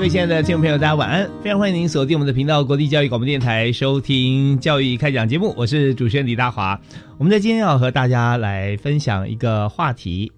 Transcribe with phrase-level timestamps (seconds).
[0.00, 1.28] 各位亲爱的听众朋友，大家晚安！
[1.42, 5.52] 非常欢迎您锁定我们的频道——国际教育广播电台，收听《教育开讲》节目。
[5.58, 6.80] 我是主持人李大华。
[7.18, 10.32] 我们在今天要和大家来分享一个话题，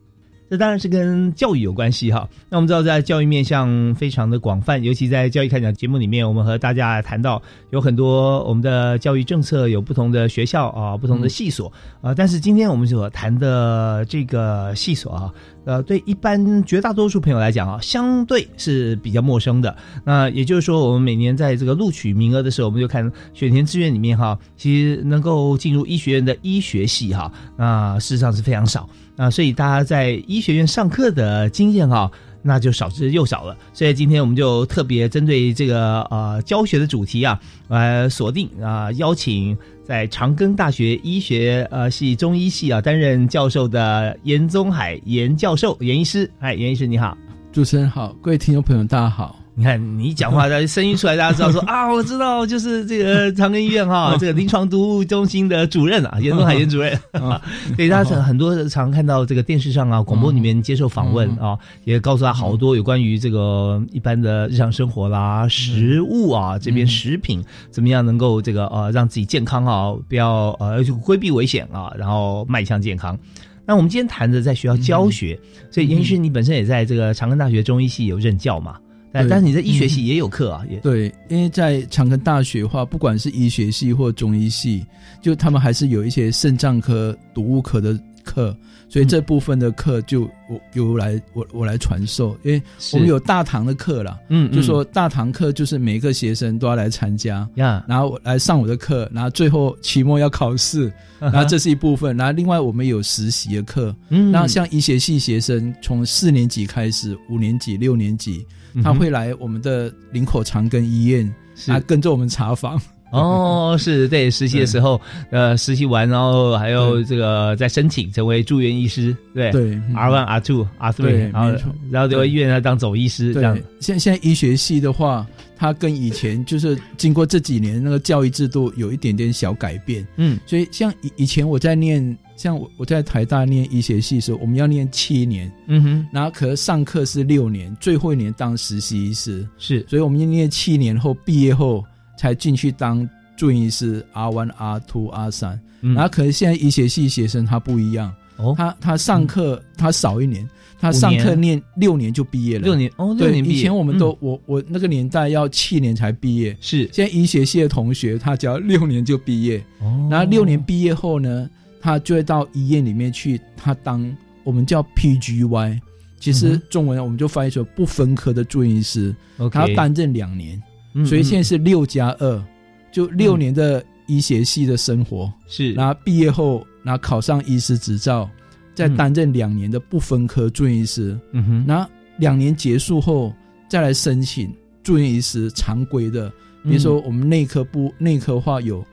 [0.53, 2.29] 这当然是跟教育有关系哈。
[2.51, 11.73] 那我们知道，在教育面向非常的广泛，尤其在《教育开讲》节目里面，我们和大家谈到有很多我们的教育政策，有不同的学校啊，不同的系所
[12.03, 12.15] 啊。
[12.15, 15.33] 但是今天我们所谈的这个系所啊。
[15.65, 19.75] 呃，对一般绝大多数朋友来讲啊，相对是比较陌生的。
[20.05, 28.87] 那也就是说，我们每年在这个录取名额的时候，我们就看选填志愿里面哈，其实能够进入医学院的医学系哈，那事实上是非常少。
[29.23, 32.11] 啊所以大家在医学院上课的经验哈。
[32.45, 47.17] 那就少之又少了，所以今天我们就特别针对这个呃教学的主题啊，来锁定啊，邀请在长庚大学医学呃系中医系啊担任教授的严宗海严教授严医师，哎，严医师你好，
[47.53, 49.42] 主持人好，各位听众朋友大家好。
[49.55, 57.39] 你看，你一讲话，的声音出来，大家知道说 啊，我知道，就是这个长庚医院哈，这个临床毒物中心的 主任啊，严东海严主任啊。
[57.77, 73.19] 所以大家很多常看到这个电视上啊、广播里面接受访问啊，也告诉他好多有关于这个一般的日常生活啦、食物啊这边食品怎么样能够这个呃让自己健康啊，不要呃规避危险啊，然后迈向健康。
[73.67, 75.39] 那我们今天谈的在学校教学，
[75.71, 78.77] 所以严医师你本身也在这个长庚大学中医系有任教嘛？
[79.13, 84.87] 但但是你在医学系也有课啊，也对，因为在长庚大学的话，不管是医学系或中医系，
[85.21, 88.57] 就他们还是有一些肾脏科、毒物科的课，
[88.89, 92.63] 所以这部分的课就我由来我我来传授，因为
[92.95, 108.47] 我们有大堂的课了，嗯，就说大堂课就是每个学生都要来参加呀，然后来上我的课，然后最后期末要考试，然后这是一部分，然后另外我们有实习的课，嗯，那像医学系学生从四年级开始，五年级、六年级。
[108.83, 111.35] 他会来我们的林口长庚医院，
[111.67, 112.81] 啊，跟着我们查房。
[113.13, 114.99] 哦，是对实习的时候，
[115.31, 123.55] 呃，实习完然后还有这个在申请成为住院医师，对对，R one、R two、R three，然后然后留医院来当走医师这样。
[123.81, 125.27] 现现在医学系的话，
[125.59, 130.09] 它跟以前就是经过这几年那个教育制度有一点点小改变。
[130.17, 132.17] 嗯，所以像以以前我在念。
[132.43, 141.85] 像我我在台大念医学系的时候，我们要念七年，嗯哼，然后可是上课是六年，最后一年当实习医师，是，所以我们念七年后毕业后
[142.19, 150.45] 才进去当住院医师，R one、R two、R 三，然后可是现在医学系学生他不一样，哦，他他上课他少一年，
[150.81, 153.57] 他上课念六年就毕业了，六年哦，六年毕业。
[153.57, 161.49] 以前我们都我我那个年代要七年才毕业，是，现在医学系的同学他只要六年就毕业，哦，然后六年毕业后呢？
[161.83, 165.81] 他就会到医院里面去，他当我们叫 PGY，
[166.21, 169.13] 其实中文我们就翻译成不分科的住院医师，
[169.51, 170.63] 他要担任两年，
[171.05, 172.45] 所以现在是六加二，
[172.93, 178.31] 就六年的医学系的生活是，然后毕业后，然后考上医师执照，
[178.75, 183.35] 再担任两年的不分科住院医师，嗯哼，然后两年结束后
[183.69, 184.55] 再来申请
[184.85, 186.33] 住院医师常规的，
[186.63, 188.85] 比如说我们内科部内科话有。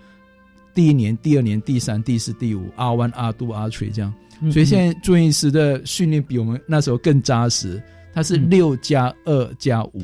[0.79, 4.14] 第一年、第二年、第三、第四、第五，R one、R two、R three 这样，
[4.49, 7.84] 所以现在住院师的训练比我们那时候更扎实。
[8.14, 10.02] 他是六加二加五，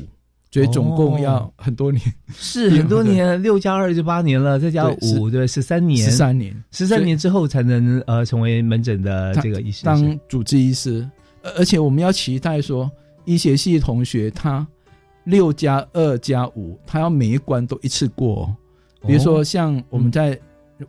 [0.50, 2.02] 所以总共要很多年，
[2.34, 11.08] 是很多年，六加二就八年了，再加五对十三年，十三年，十三年之后才能呃成为门诊的这个医师，当主治医师。
[11.56, 12.90] 而且我们要期待说，
[13.24, 14.66] 医学系同学他
[15.24, 18.54] 六加二加五，他要每一关都一次过。
[19.06, 20.38] 比如说像我们在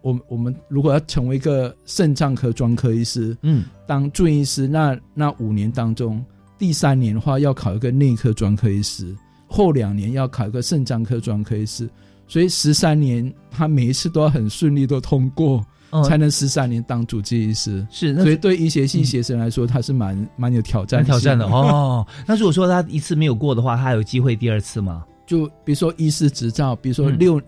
[0.01, 6.24] 我我们如果要成为一个肾脏科专科医师，嗯，当住院医师，那那五年当中，
[6.57, 9.16] 第三年的话要考一个内科专科医师，
[9.48, 11.89] 后两年要考一个肾脏科专科医师，
[12.28, 17.86] 所以十三年他每一次都要很顺利都通过，嗯才能十三年当主治医师。
[17.89, 21.45] 是那所以对医学系学生来说，他是蛮蛮有挑战挑战的。
[21.45, 22.06] 哦。
[22.28, 25.06] 那如果说他一次没有过的话，他还有机会第二次吗？
[25.25, 27.42] 就比如说医师执照，比如说嗯六、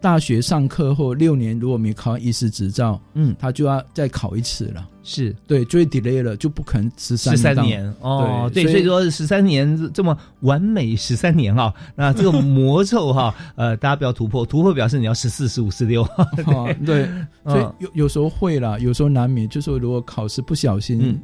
[0.00, 4.88] 大学上课后六年如果没考上医师执照，嗯，他就要再考一次了。
[5.02, 5.34] 是。
[5.46, 7.92] 对，就会 delay 了，就不可能十三十三年。
[8.00, 16.26] 哦，对，所以说十三年这么完美十三年哈， 那这个魔咒哈， 呃，大家不要突破，突破表示你要十四、十五、十六，啊，
[16.86, 17.06] 对，
[17.44, 17.74] 所以嗯。
[17.80, 21.20] 有有时候会啦，有时候难免，就说如果考试不小心嗯。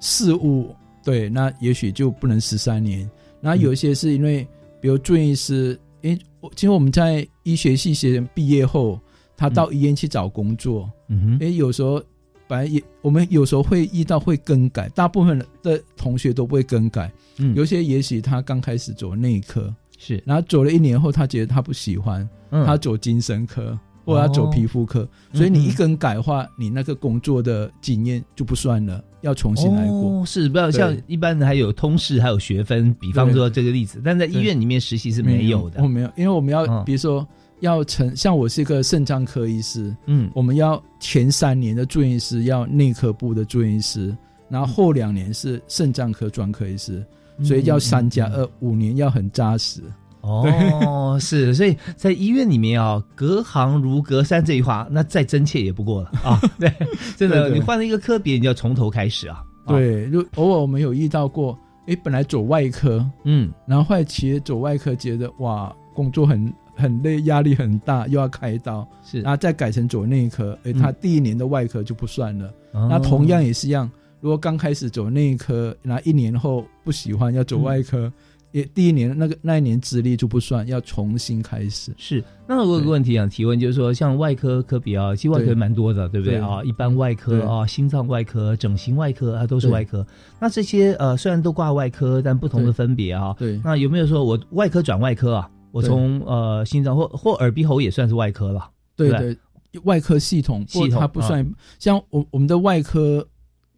[0.00, 0.74] 失误，
[1.04, 3.08] 对，那也许就不能十三年。
[3.40, 4.46] 那有一些是因为，
[4.80, 8.98] 比如住院医师，因为我其实我们在医学系学生毕业后，
[9.36, 12.02] 他到医院去找工作，嗯哼，因为有时候
[12.46, 17.54] 本来也我们有时候会遇到会更改，大部分的同学都不会更改，嗯。
[17.54, 22.64] 有些也许他刚开始走内科，是，然后走了一年后，他觉得他不喜欢，嗯。
[22.64, 30.20] 他走精神科或者他走皮肤科，嗯所以你一更改的话，你那个工作的经验就不算了，要重新来过。
[30.20, 35.82] 哦，是不要像一般的还有通识还有学分，比方说这个例子，但在医院里面实习是没有的。
[35.82, 36.84] 我，没有，因为我们要、嗯。
[36.84, 37.26] 比如说
[37.60, 44.16] 要成，像我是一个肾脏科医师，嗯，我们要前三年的住院医师要内科部的住院医师，
[44.48, 47.04] 然后后两年是肾脏科专科医师，
[47.42, 49.82] 所以要三加二，五年要很扎实。
[50.20, 56.40] 哦， 是，所以在医院里面啊，隔行如隔山这句话，那再真切也不过了啊。
[56.58, 56.72] 对，
[57.16, 59.42] 真的，对对你换了一个科别，你就要从头开始啊。
[59.64, 72.46] 啊，对，就偶尔我们有遇到过，诶，本来走外科，嗯，然后后来其实走外科觉得哇，工作很很累，压力很大，又要开刀，是然后再改成走内科，诶，嗯他第一年的外科就不算了。
[72.72, 73.90] 哦那同样也是一样，
[74.20, 78.10] 如果刚开始走内科，那一年后不喜欢要走外科，
[78.52, 81.92] 也第一年那个那一年资历就不算，要重新开始。
[81.96, 86.62] 是，那我有个问题想提问，就是说，像外科科比啊，其实外科蛮多的，对不对对啊？
[86.64, 90.06] 一般外科对啊，心脏外科、整形外科啊，都是外科。
[90.40, 93.34] 那这些呃，虽然都挂外科，但不同的分别啊。
[93.38, 95.50] 对那有没有说我外科转外科啊？
[95.70, 98.70] 我从呃心脏或或耳鼻喉也算是外科了。
[98.96, 99.36] 对对
[99.72, 101.46] 对，外科系统，系统它不算、
[101.78, 103.28] 像我我们的外科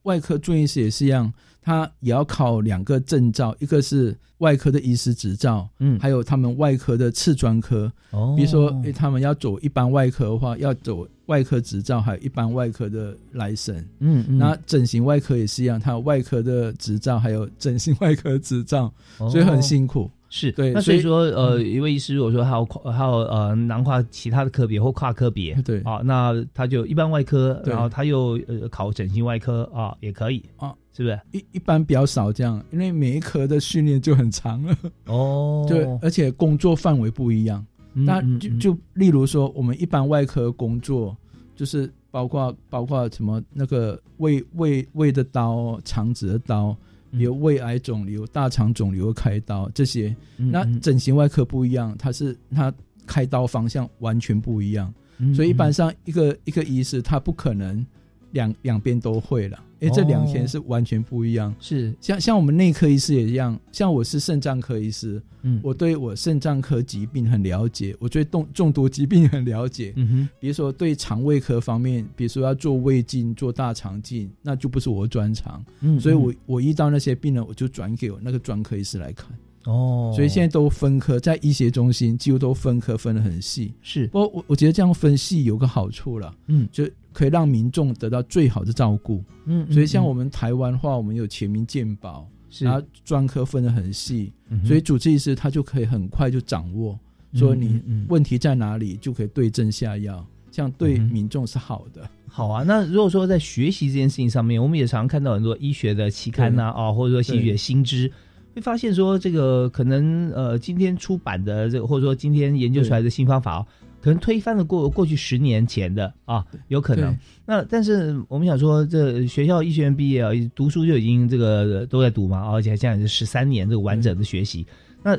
[0.05, 1.31] 外科住院室也是一样，
[1.63, 7.93] 他也要考两个证照，一个是外科的医师执照，嗯，还有他们外科的次专科。
[8.11, 13.77] 哦，比如说，诶他们要走一般外科的话，要走外科执照，还有一般外科的来审。
[14.01, 20.11] 嗯嗯，那整形外科也是一样，他有外科的执照，还有整形外科执照，所以很哦辛苦。
[20.33, 21.67] 是，对那所以说，呃，嗯。
[21.69, 25.81] 一位医师如果说还有跨还有呃囊括其他的科别或跨科别，对。
[25.81, 31.21] 啊，那他就一般外科，然后他又呃考整形外科啊，也可以啊，是不是？
[31.33, 37.67] 一一般比较少这样，因为每一科的训练就很长了，哦， 对，而且工作范围不一样。
[37.95, 41.17] 嗯那就就例如说，我们一般外科工作，
[41.57, 46.77] 就是包括包括什么那个胃胃胃的刀、肠子的刀，嗯
[47.13, 50.15] 有胃癌肿瘤、大肠肿瘤开刀这些。
[50.37, 52.73] 那整形外科不一样，它是它
[53.07, 57.85] 开刀方向完全不一样，嗯所以一般嗯上一个一个医师他不可能
[58.33, 60.27] 两两边都会了，因为这两哦。
[60.31, 61.55] 天是完全不一样。
[61.61, 61.95] 是。
[62.01, 65.61] 像像我们内科医师也一样，像我是肾脏科医师，嗯。
[65.63, 69.93] 我对我肾脏科疾病很了解，我对中中毒疾病很了解。
[69.97, 70.29] 嗯哼。
[70.39, 76.37] 比如说对肠胃科方面，比如说要做胃镜、做大肠镜，那就不是我专长，嗯，所以我嗯。
[76.47, 79.27] 我遇到那些病人，我就转给我那个专科医师来看。
[79.67, 83.75] 哦，所以现在都分科，在医学中心几乎都分科分得很细。
[83.83, 84.07] 是。
[84.07, 86.67] 不过我我觉得这样分细有个好处了，嗯。
[86.73, 89.25] 就可以让民众得到最好的照顾。
[89.47, 92.65] 嗯，所以像我们们台湾的话，我们有全民健保，是。
[92.65, 96.99] 然后专科分得很细，嗯所以主治医师他就可以很快就掌握，
[97.33, 102.09] 说你问题在哪里，就可以对症下药，这样对民众是好的。
[102.29, 108.13] 好啊，那如果说在学习这件事情上面，我们也常看到很多医学的期刊呐、啊，或者说医学新知，
[108.55, 113.67] 会发现说这个可能呃今天出版的这个，或者说今天研究出来的新方法哦，
[114.01, 117.17] 可能推翻了过过去十年前的啊，有可能。
[117.45, 124.67] 那但是我们想说，这学校医学院毕业啊，读书就已经这个都在读嘛，而且现在是十三年这个完整的学习。
[125.03, 125.19] 那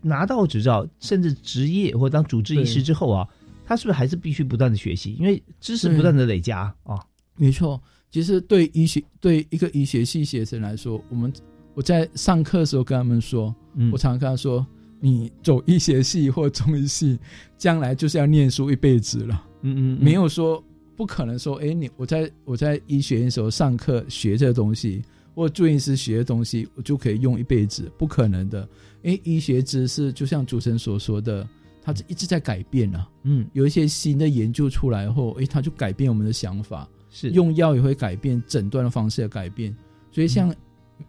[0.00, 3.28] 拿到执照，甚至职业或当主治医师之后啊，
[3.64, 5.14] 他是不是还是必须不断的学习？
[5.14, 6.98] 因为知识不断的累加啊。
[7.36, 11.32] 没错，其实对医学对一个医学系学生来说，我们
[11.74, 14.66] 我在上课的时候跟他们说，嗯我常常跟他说，
[15.04, 17.18] 你走医学系或中医系，
[17.58, 20.62] 将来就是要念书一辈子了，嗯嗯，没有说
[20.94, 25.02] 不可能说，哎，你我在我在医学院的时候上课学这个东西，
[25.34, 28.60] 或住院师学的东西，我就可以用一辈子，不可能的。
[29.02, 31.44] 因为医学知识就像主持人所说的，
[31.82, 33.08] 它是一直在改变啊。
[33.24, 39.74] 嗯，有一些新的研究出来后，诶，它就改变我们的想法，是用药也会改变，诊断的方式也改变。
[40.12, 40.54] 所以像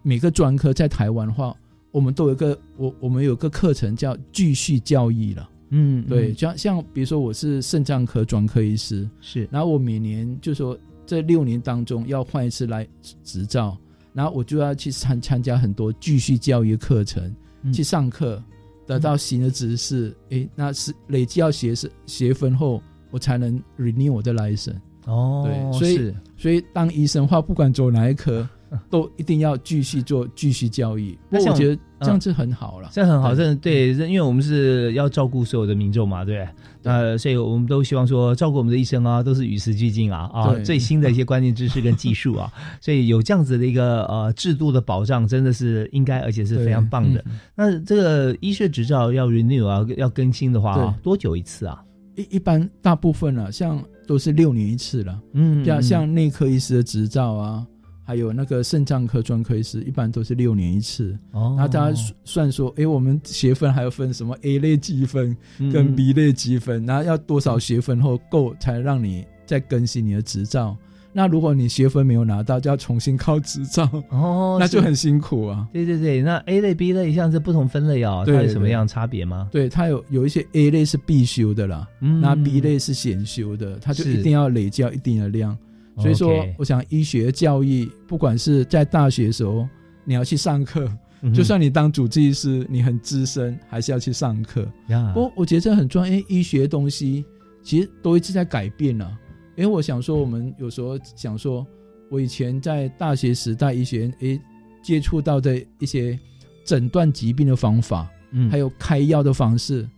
[0.02, 1.56] 每个专科在台湾的话，
[1.94, 5.50] 我们都有一个我我们有个课程叫继续教育了。
[5.70, 12.88] 嗯，对，嗯像像比如说我是肾脏科专科医师，是然后我每年就说这六年当中要换一次来
[13.24, 13.78] 执照，
[14.12, 18.44] 然后我就要去参参加很多继续教育课程，嗯去上课，
[18.86, 20.16] 得到新的知识。
[20.30, 22.82] 诶，那是累计要学是学分后，
[23.12, 24.76] 我才能 renew 我的 license。
[25.06, 28.48] 哦，对所以所以当医生的话，不管走哪一科，
[28.90, 31.18] 都一定要继续做继续教育。
[31.30, 32.90] 那我觉得这样嗯子很好了。
[32.92, 36.48] 这很好，对这对，因为我们是要照顾所有的民众嘛，对
[36.84, 42.52] 呃，所以我们都希望说照顾我们的医生啊，都是与时俱进啊，啊，最新的一些关键知识跟技术啊，
[42.82, 47.24] 所以有这样子的一个呃制度的保障，真的是应该，而且是非常棒的。
[47.28, 51.82] 嗯那这个医学执照要 renew 啊，要更新的话啊，多久一次啊？
[52.16, 55.20] 一一般大部分啊，像都是六年一次了。
[55.34, 57.66] 嗯像像内科医师的执照啊，
[58.06, 61.18] 还有那个肾脏科专科医师，一般都是六年一次。
[61.32, 65.36] 哦，那大家算算说，诶，我们学分还要分什么 A 类积分
[65.72, 70.76] 跟嗯 B 类积分，然后要多少学分后够才让你再更新你的执照。
[71.16, 75.68] 那如果你学分没有拿到，就要重新考执照，哦， 那就很辛苦啊。
[75.72, 76.24] 对对对。
[76.24, 79.48] 那 A 类、B 类像是不同分类哦，它对对有什么样差别吗？
[79.52, 85.56] 对，它有有一些 A 类是必修的啦，嗯那 B 类是选修的，它就一定要累积到一定的量。
[85.98, 89.68] 所以说我想医学教育，不管是在大学的时候，
[90.04, 94.68] 你要去上课，嗯就算你当主治医师，你很资深，还是要去上课。
[94.88, 97.24] 呀不过我觉得这很重要，因为医学东西
[97.62, 99.18] 其实都一直在改变啊。
[99.56, 101.66] 因为我想说，我们有时候想说，
[102.10, 104.42] 我以前在大学时代医学院诶
[104.82, 106.20] 接触到的一些
[106.66, 109.90] 诊断疾病的方法，嗯还有开药的方式，嗯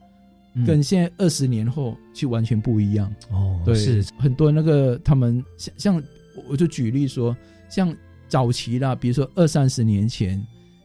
[0.64, 3.12] 跟现在二十年后就完全不一样。
[3.32, 4.06] 哦对，是。
[4.18, 6.04] 很多那个他们像像，
[6.48, 7.36] 我就举例说，
[7.68, 7.94] 像
[8.28, 10.42] 早期啦，比如说二三十年前，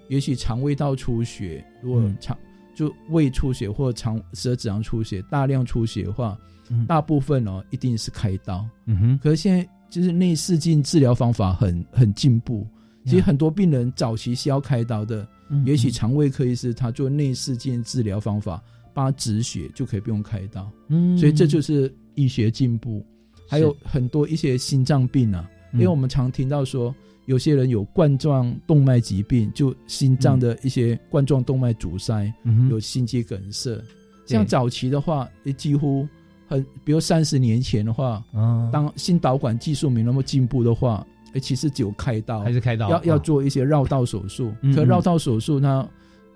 [0.09, 2.17] 也许肠胃道出血，如果嗯。
[2.21, 2.37] 肠、
[2.75, 6.39] 就胃出血或肠十二指肠出血大量出血的话，
[6.71, 6.87] 嗯。
[6.87, 8.67] 大部分哦一定是开刀。
[8.87, 12.67] 嗯哼，可是现在就是内视镜治疗方法很很进步，
[13.05, 18.63] 其实很多病人早期是要开刀的，嗯也许肠胃科医师他做内视镜治疗方法，
[18.93, 20.71] 帮他止血就可以不用开刀。
[20.89, 21.17] 嗯。
[21.19, 23.05] 所以这就是医学进步，
[23.49, 26.95] 还有很多一些心脏病啊，因为我们常听到说，
[27.27, 33.81] 有些人有冠状动脉疾病，就心脏的一些冠状动脉阻塞，嗯有心肌梗塞。
[34.27, 36.07] 像早期的话，诶几乎
[36.47, 38.71] 很，比如三十年前的话，啊。
[38.73, 42.89] 当心导管技术没那么进步的话，诶其实只有开刀，还是开刀。
[42.91, 43.19] 要要啊。
[43.19, 44.53] 做一些绕道手术。
[44.63, 44.73] 嗯。
[44.73, 44.75] 嗯。
[44.75, 45.89] 可绕道手术那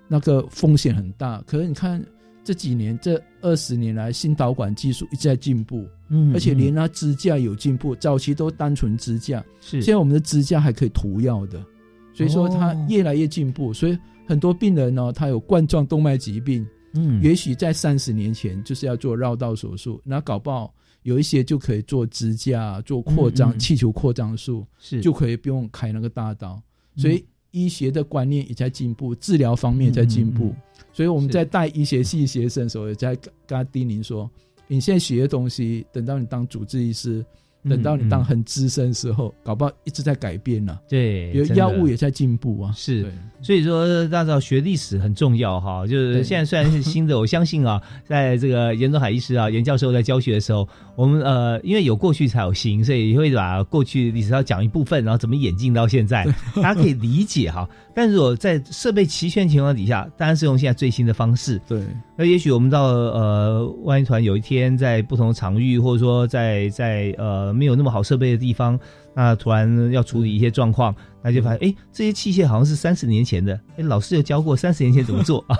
[0.08, 1.40] 那个风险很大。
[1.46, 2.04] 可是你看
[2.44, 7.96] 这几年这二十年来，新导管技术一直在进步，嗯而且连嗯它支架有进步。
[7.96, 11.64] 早期都单纯支架，是现在我们的支架还可以涂药的，
[12.12, 13.72] 所以说它哦越来越进步。
[13.72, 20.72] 所以很多病人呢，他有冠状动脉疾病，嗯也许在三十年前就是要做绕道手术，那搞不好
[21.02, 24.66] 有一些就可以做支架、做扩张、嗯嗯气球扩张术。
[24.78, 26.54] 是就可以不用开那个大刀。
[26.96, 27.24] 嗯所以
[27.54, 30.46] 医学的观念也在进步，治疗方面也在进步。
[30.46, 34.30] 嗯嗯所以我们在带医学系学生的时候，也在跟跟他叮咛说：
[34.66, 37.26] 你现在学的东西，等到你当主治医师，嗯
[37.68, 42.73] 等到你当嗯很资深的时候，搞不好一直在改变呢、对，比如药物也在进步啊。
[42.76, 45.87] 是，所以说，大家知道学历史很重要哈。
[45.87, 56.25] 就是现在虽然是新的，我相信啊， 在这个严宗海医师啊、严教授在教学的时候，我们呃，因为有过去才有新，所以也会把过去历史要讲一部分，然后怎么演进到现在，
[56.56, 57.68] 大家可以理解哈。
[57.94, 61.61] 但如果在设备齐全情况底下，当然是用现在最新的方式。
[61.68, 61.80] 对，
[62.16, 68.78] 那也许我们到呃，万一团有一天在不同场域，或者说在在呃没有那么好设备的地方，
[69.14, 75.56] 那突然要处理一些状况，那就发现哎，诶这些器械好像是三十年前的，哎，老师有教过三十年前怎么做 啊？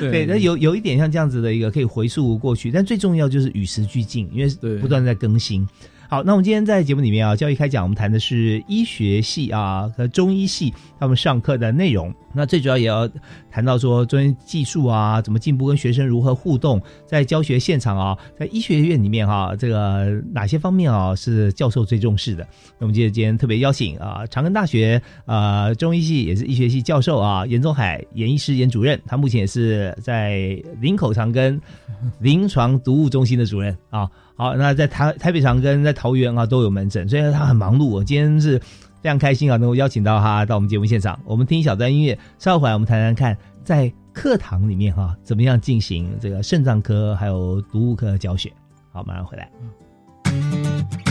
[0.00, 5.66] 对对，那有有一点像这样子的一个可以回溯过去，但最重要就是与时俱进，因为不断在更新。
[6.08, 12.14] 好，那我们今天在节目里面啊，教育开讲，我们谈的是医学系啊和中医系他们上课的内容。
[12.32, 13.10] 那最主要也要
[13.50, 22.46] 谈到说中医技术啊怎么进步，跟学生如何互动，在教学现场啊，在医学院里面哈、这个哪些方面啊是教授最重视的？
[22.78, 31.58] 那我们今天今天特别邀请啊，长庚大学呃中医系也是医学系教授啊，严宗海严医师严主任，他目前也是在林口长庚
[32.20, 34.08] 临床毒物中心的主任啊。
[34.36, 37.86] 好，那在台台北长庚在桃园啊都有门诊，所以他很忙碌。
[37.86, 38.58] 我今天是
[39.00, 41.18] 非常开心啊，能够邀请到他到我们节目现场。
[41.24, 48.52] 我们听一小段音乐，稍后回来我们谈谈看，在课堂里面哈，怎么样进行这个肾脏科还有毒物科的教学。
[48.92, 51.05] 好，马上回来。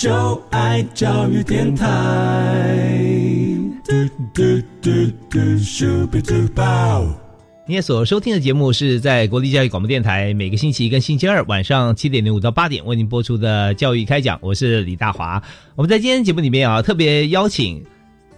[0.00, 1.84] 就爱教育电台。
[7.66, 15.42] 你也所收听的节目是在国立教育广播电台每个星期一跟星期二晚上七点零五到八点为您播出的教育开讲，我是李大华。
[15.76, 17.84] 我们在今天节目里面啊，特别邀请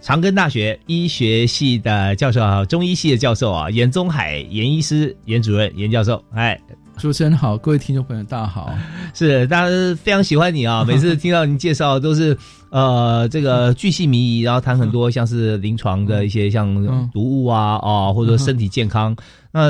[0.01, 6.59] 长庚大学医学系的教授啊，中医系的教授啊，严宗海严医师、严主任、严教授，哎。
[6.97, 8.73] 主持人好，各位听众朋友大家好，
[9.13, 10.83] 是大家非常喜欢你啊！
[10.87, 12.37] 每次听到您介绍都是
[12.69, 16.73] 呃这个巨细靡遗，然后谈很多像是临床的一些像
[17.11, 19.15] 毒物啊啊，或者身体健康。
[19.51, 19.69] 那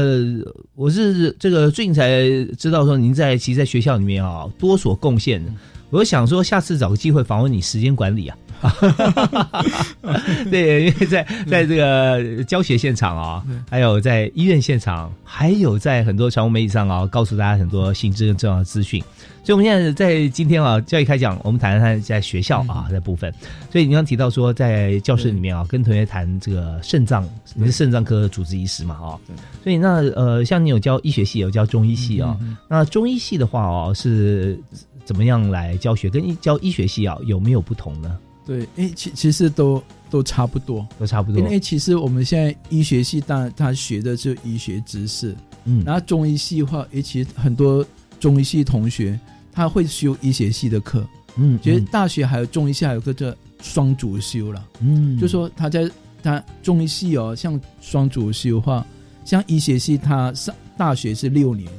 [0.75, 2.21] 我是这个最近才
[2.57, 5.43] 知道说您在其实在学校里面啊多所贡献，
[5.89, 8.37] 我想说下次找个机会访问你时间管理啊。
[10.49, 19.03] 对，因为在在这个教学现场啊，还有在医院现场，还有在很多传媒媒体上啊，告诉大家很多新知跟重要的资讯。
[19.43, 23.33] 所以，我们现在在今天啊，教育开讲，我们谈谈在学校啊的部分。
[23.69, 28.95] 所以，你刚提到说，在教室里面啊，跟同学谈这个肾脏，你是肾脏科主治医师嘛？
[28.95, 29.19] 啊，
[29.61, 32.37] 所以那呃，像你有教医学系，有教中医系啊。
[32.69, 34.57] 那中医系的话哦，是
[35.03, 36.09] 怎么样来教学？
[36.09, 38.17] 跟教医学系啊，有没有不同呢？
[38.45, 41.39] 对，诶，其其实都都差不多，都差不多。
[41.39, 45.33] 因为其实我们现在医学系，当然他学的是医学知识，
[45.63, 47.85] 嗯，然后中医系的话，诶，其实很多
[48.19, 49.17] 中医系同学
[49.51, 51.07] 他会修医学系的课，
[51.37, 55.89] 嗯，其实大学还有中医系还有个叫双主修了，嗯，就说他在
[56.21, 58.85] 他中医系哦，像双主修的话，
[59.23, 61.71] 像医学系他上大学是六年，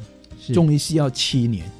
[0.54, 1.70] 中医系要七年，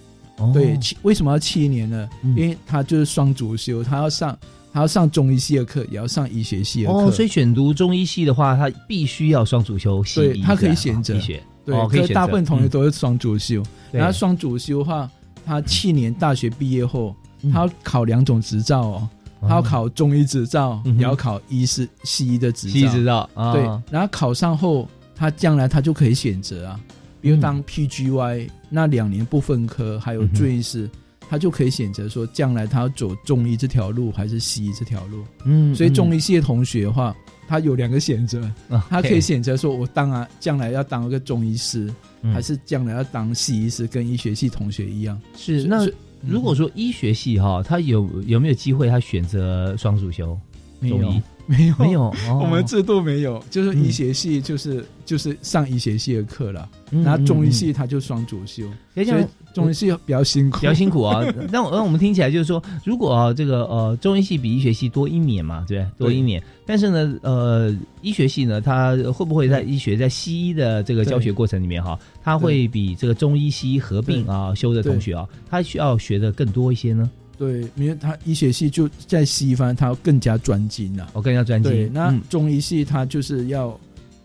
[0.53, 2.07] 对，七为什么要七年呢？
[2.37, 4.39] 因为他就是双主修，他要上。
[4.75, 6.99] 还要上中医系的课，也要上医学系的课。
[6.99, 10.03] 哦，所以选读中医系的话，他必须要双主修。
[10.17, 11.15] 对，他可以选择。
[11.15, 13.63] 医学对，可以大部分同学都是双主修。
[13.93, 15.09] 然后双主修的话，
[15.47, 17.15] 他去年大学毕业后，
[17.53, 19.09] 他要考两种执照哦，
[19.43, 22.73] 他要考中医执照，也要考医师、西医的执照。
[22.73, 23.31] 西医执照。
[23.53, 26.81] 对，然后考上后，他将来他就可以选择啊，
[27.21, 30.91] 比如当 PGY 那两年不分科，还有住院医师。
[31.29, 35.25] 他就可以选择说，将来他要走中医这条路还是西医这条路。
[35.45, 37.15] 嗯，所以中医系的同学的话，
[37.49, 38.51] 他有两个选择，
[38.89, 41.93] 他可以选择说，我当啊，将来要当一个中医师，
[42.33, 45.21] 还是将来要当西医师，跟医学系同学一样。
[45.37, 45.87] 是那
[46.27, 50.39] 如果说医学系哈，他有有没有机会他选择双主修
[50.81, 51.23] 中医？
[51.47, 61.23] 没 有没有， 我们制度没有，就是医学系就是就是上医学系的课了，然后中医系它就双主修，所以中医系比较辛苦，比较辛苦啊。
[61.53, 77.11] 那那我们听起来就是说，如果这个呃中医系比医学系多一年嘛，对，多一年，但是呢，呃，医学系呢，它会不会在医学在西医的这个教学过程里面哈，它会比这个中医西医合并啊修的同学啊，他需要学的更多一些呢？
[77.39, 81.09] 对，因为他医学系就在西方，他更加专精了。
[81.13, 81.73] 我更加专精。
[81.73, 83.79] 对，那中医系他就是要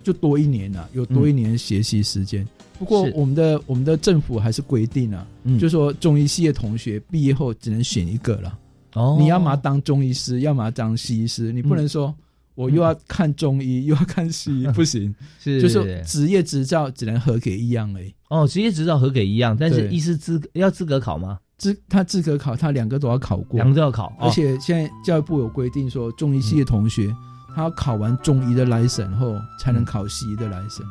[0.03, 2.47] 就多一年了，有多一年学习时间。
[2.77, 5.27] 不过我们的我们的政府还是规定了，
[5.59, 8.57] 就说中医系的同学毕业后只能选一个了。
[8.93, 12.15] 哦，你要么当中医师，要么当西医师，你不能说
[12.55, 15.13] 我又要看中医 又要看西医， 不行。
[15.43, 18.13] 是，就是职业执照只能合给一样而已。
[18.29, 21.37] 哦，职业执照合给一样，但是医师资要资格考吗？
[21.59, 24.11] 资他资格考，他两个都要考过，两个都要考。
[24.17, 27.13] 而且现在教育部有规定说，中医系的同学，
[27.53, 30.85] 他要考完中医的来审后，才能考西医的来审。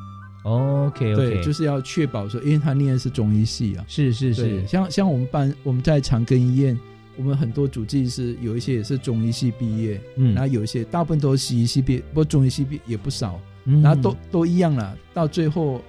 [0.45, 3.85] OK，对，就是要确保说，因为他念的是中医系啊。
[3.89, 6.79] 是是是，像像我们班，我们在长庚医院，
[7.17, 14.97] 我们很多主治医师有一些也是中医系毕业，嗯，然后有一些大部分都是西医系毕业，不过中医系毕也不少，然后都都一样了。
[15.15, 15.81] 到最后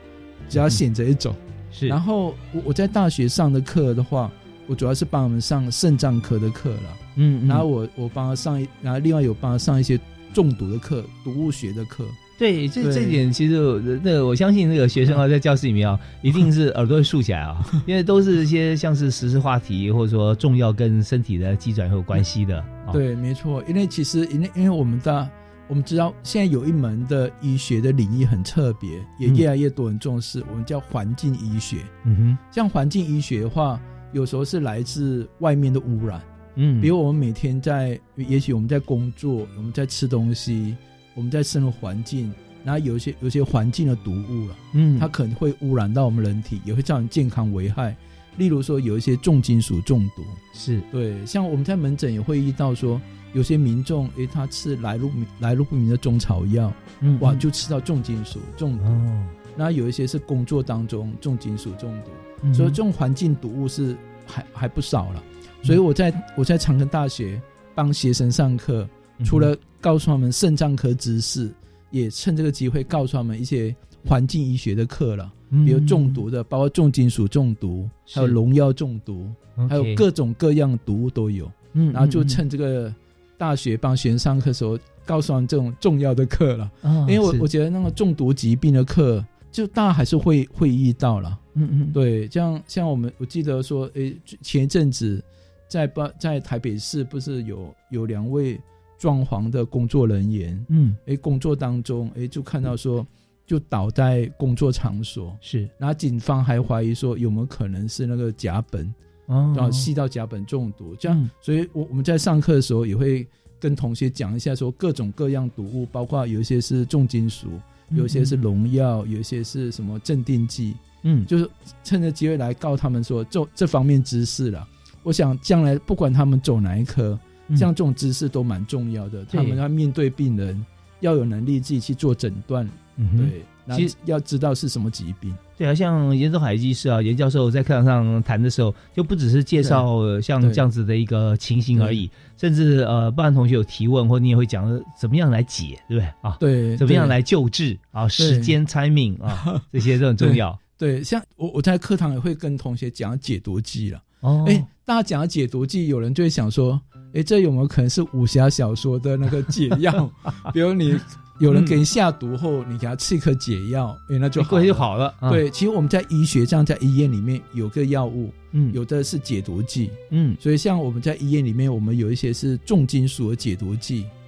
[0.48, 1.36] 只要选择一种，
[1.70, 1.88] 是。
[1.88, 4.32] 然后我我在大学上的课的话。
[4.70, 10.00] 我主要是帮我们上肾脏科的课了，嗯，然后我我帮他上一，然后另外有帮他上一些
[10.32, 12.06] 中毒的课，毒物学的课。
[12.38, 22.64] 对，这这点其实那个我相信那个学生啊，在教室里面啊， 一定是耳朵会竖起来啊， 因为都是一些像是时事话题，或者说重要跟身体的机转有关系的。
[22.94, 25.30] 对，没错，因为其实因为因为我们的
[25.68, 31.80] 我们知道现在有一门的医学的领域很特别，也嗯越来越多人重视，我们叫环境医学。
[32.06, 33.78] 嗯哼，像环境医学的话，
[34.12, 36.22] 有时候是来自外面的污染，
[36.56, 40.76] 嗯，比如我们每天在，也许我们在工作，我们在吃东西，
[41.15, 47.95] 我们在生活环境，然后有一些有一些环境的毒物了，嗯，它可能会污染到我们人体，也会造成健康危害。
[48.38, 50.82] 例如说，有一些重金属中毒，是。
[50.91, 53.02] 对，像我们在门诊也会遇到说，
[53.34, 58.86] 有些民众诶，他吃来路来路不明的中草药，嗯哇，就吃到重金属中毒。
[58.86, 62.12] 哦，那有一些是工作当中重金属中毒，
[62.43, 65.23] 嗯所以这种环境毒物是还还不少了。
[65.62, 67.41] 所以我在我在长庚大学
[67.75, 71.49] 帮学生上课，嗯除了告诉他们肾脏科知识，
[71.91, 73.75] 也趁这个机会告诉他们一些
[74.06, 79.28] 环境医学的课了，嗯比如中毒的，包括重金属中毒，还有农药中毒，
[79.67, 81.52] 还有各种各样的毒物都有。
[81.73, 82.93] 嗯，然后就嗯趁这个
[83.38, 86.71] 大学帮学生上课的时候，告诉他们这种重要的课了。
[86.84, 91.38] 嗯因为我我觉得那个中毒疾病的课，就大家还是会会遇到了。
[91.60, 95.24] 嗯嗯对，像像我们我记得说，诶，前一阵子
[95.67, 98.60] 在巴在台北市不是有有两位
[98.98, 100.95] 装潢的工作人员，嗯。
[101.06, 103.06] 诶，工作当中诶就看到说
[103.45, 105.69] 就倒在工作场所，是。
[105.78, 108.88] 然后警方还怀疑说有没有可能是那个甲苯，
[109.28, 109.54] 哦。
[109.56, 111.30] 然后吸到甲苯中毒，这样，嗯。
[111.41, 113.28] 所以我我们在上课的时候也会
[113.60, 117.48] 跟同学讲一下说各种各样毒物，包括有一些是重金属，
[117.89, 121.50] 有一些是农药，有一些是什么镇定剂，嗯就是
[121.84, 124.68] 趁着机会来告他们说这这方面知识了。
[125.04, 129.24] 我想将来不管他们走哪一科，嗯像这种知识都蛮重要的。
[129.26, 130.66] 对他们要面对病人，
[131.00, 135.34] 要有能力自己去做诊断，嗯对，然后其实要知道是什么疾病。
[135.58, 146.38] 对啊，像严宗海医师啊，严教授在课堂上谈的时候，就不只是介绍呃像这样子的一个情形而已，甚至呃，班同学有提问，或你也会讲呃怎么样来解，对不对啊？
[146.40, 148.08] 对，对怎么样来救治啊？
[148.08, 150.58] 时间 timing 啊， 这些都很重要。
[150.80, 154.02] 对，像我我在课堂也会跟同学讲解毒剂了。
[154.22, 156.80] 哦，哎、大家讲到解毒剂，有人就会想说，
[157.13, 160.10] 哎，这有没有可能是武侠小说的那个解药？
[160.54, 160.98] 比如你
[161.39, 164.74] 有人给你下毒后，你给他吃一颗解药，哎，那就好了过去就。
[164.74, 165.13] 好了。
[165.20, 174.19] 啊，对，其实我们在医学上，在医院里面有个药物，嗯，有的是解毒剂，嗯，所以像我们在医院里面，我们有一些是重金属的解毒剂，哦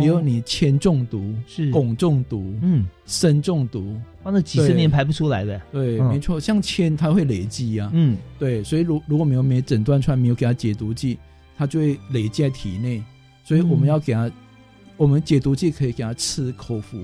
[0.00, 1.70] 比如你铅中毒、是。
[1.70, 5.60] 汞中毒、嗯，砷中毒，哦，那几十年排不出来的。
[5.72, 6.08] 对，嗯。
[6.08, 11.18] 没错，像铅它会累积啊，嗯，对，所以如如果没有没诊断出来，没有给它解毒剂，
[11.56, 13.02] 它就会累积在体内。
[13.44, 14.30] 所以我们要给他，
[14.96, 16.98] 我们解毒剂可以给它吃口服，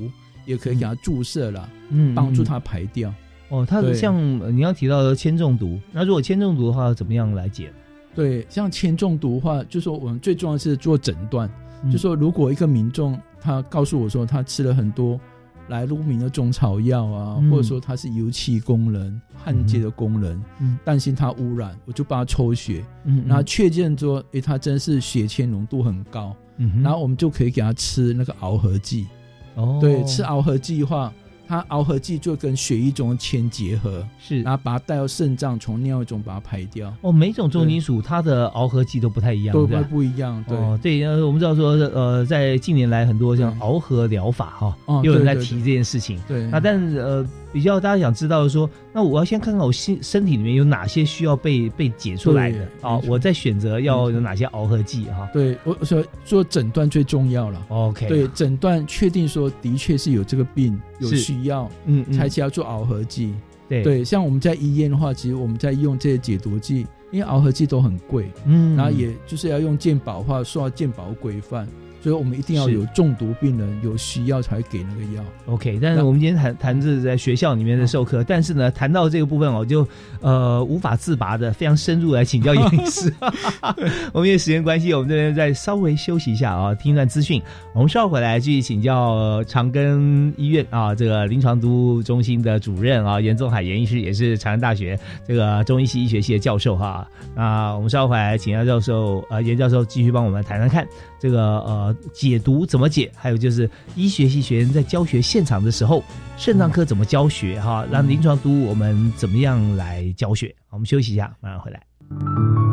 [0.45, 3.13] 也可以给它注射了，嗯，嗯帮助它排掉。
[3.49, 3.95] 哦，它对。
[3.95, 7.73] 像呃你要提到的铅中毒，那如果铅中毒的话，怎么样来解？
[8.15, 15.21] 对，像铅中毒的话，就说我们最重要的是做诊断，嗯就说如果一个民众他告诉我说他吃了很多
[15.69, 17.51] 来路不明的中草药啊，嗯。
[17.51, 20.79] 或者说他是油气工人、焊接的工人，嗯。
[20.85, 29.07] 担心他污染，我就帮他抽血，嗯，然后确认说，诶，他真是血铅浓度很高，嗯，然后我们就可以给他吃那个螯合剂。
[29.55, 31.13] 哦，对，吃螯合剂的话，
[31.47, 34.43] 它螯合剂就跟血液中的铅结合，是。
[34.43, 40.45] 然后把它带到肾脏，从尿液中把它排掉，哦，每种重金属它的螯合剂都不太一样，都会对不一样。
[40.49, 43.61] 对，哦，对，呃，我们知道说，呃，在近年来很多像对。
[43.61, 46.21] 螯合疗法哈，哦有人在提这件事情。
[46.27, 55.27] 对，那但是呃，比较大家想知道的说，那我要先看看我身身体里面有哪些需要被被解出来的啊，我再选择要有哪些螯合剂哈。
[55.33, 57.65] 对我说做诊断最重要了。
[57.71, 62.13] OK，对，诊断确定说的确是有这个病，有需要，嗯，嗯。
[62.13, 63.33] 才需要做螯合剂。
[63.71, 71.67] 对，对，像我们在医院的话，其实我们在用这些解毒剂，因为螯合剂都很贵，嗯，然后也就是要用健保的话，受到健保规范，
[72.07, 75.25] 所以我们一定要有中毒病人有需要才给那个药。
[75.47, 79.85] OK，但是我们今天谈谈这是在学校里面的授课，但是呢，谈到这个部分，我就
[80.21, 83.13] 呃无法自拔的非常深入来请教严医师。
[84.15, 87.43] 我们因为时间关系，我们这边再稍微休息一下啊，听一段资讯。
[87.75, 97.05] 我们稍后回来继续请教呃长庚医院啊这个临床毒物中心的主任啊严宗海严医师，也是长安大学这个中医系医学系的教授哈。
[97.35, 100.87] 那我们稍后回来请教教授呃严教授继续帮我们谈谈看
[101.19, 106.03] 这个呃解读怎么解，还有就是医学系学员在教学现场的时候，
[106.37, 110.55] 肾脏科怎么教学哈，让临床读我们怎么样来教学？
[110.71, 112.66] 我们休息一下，马上回来。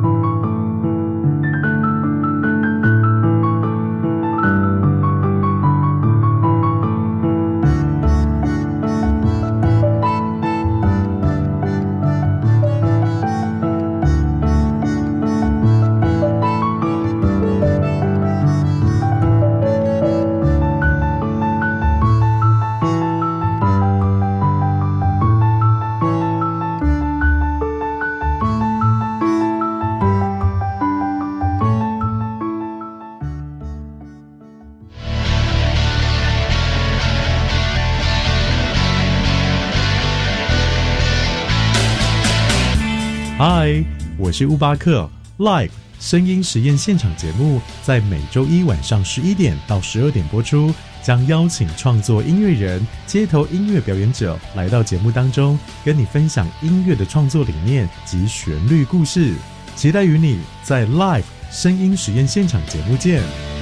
[44.34, 45.70] 是乌巴克，Live
[46.00, 59.36] 声音实验现场节目在每周一晚上十一点到十二点播出，将邀请创作音乐人、街头音乐表演者来到节目当中，跟你分享音乐的创作理念及旋律故事。
[59.76, 63.53] 期待与你在 Live 声音实验现场节目见。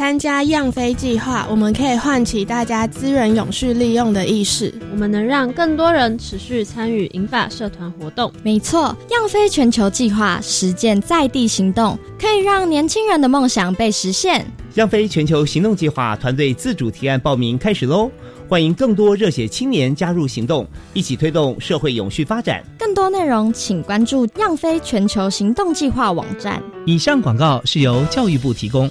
[0.00, 4.72] 参加样飞计划，我们可以唤起大家资源永续利用的意识。
[4.90, 8.32] 我们能让更多人持续参与银发社团活动。
[8.42, 14.42] 没错，样飞全球计划实践在地行动，可以让年轻人的梦想被实现。
[14.76, 18.10] 样飞全球行动计划团队自主提案报名开始喽！
[18.48, 22.64] 欢迎更多热血青年加入行动，一起推动社会永续发展。
[22.78, 26.62] 更多内容请关注样飞全球行动计划网站。
[26.86, 28.90] 以上广告是由教育部提供。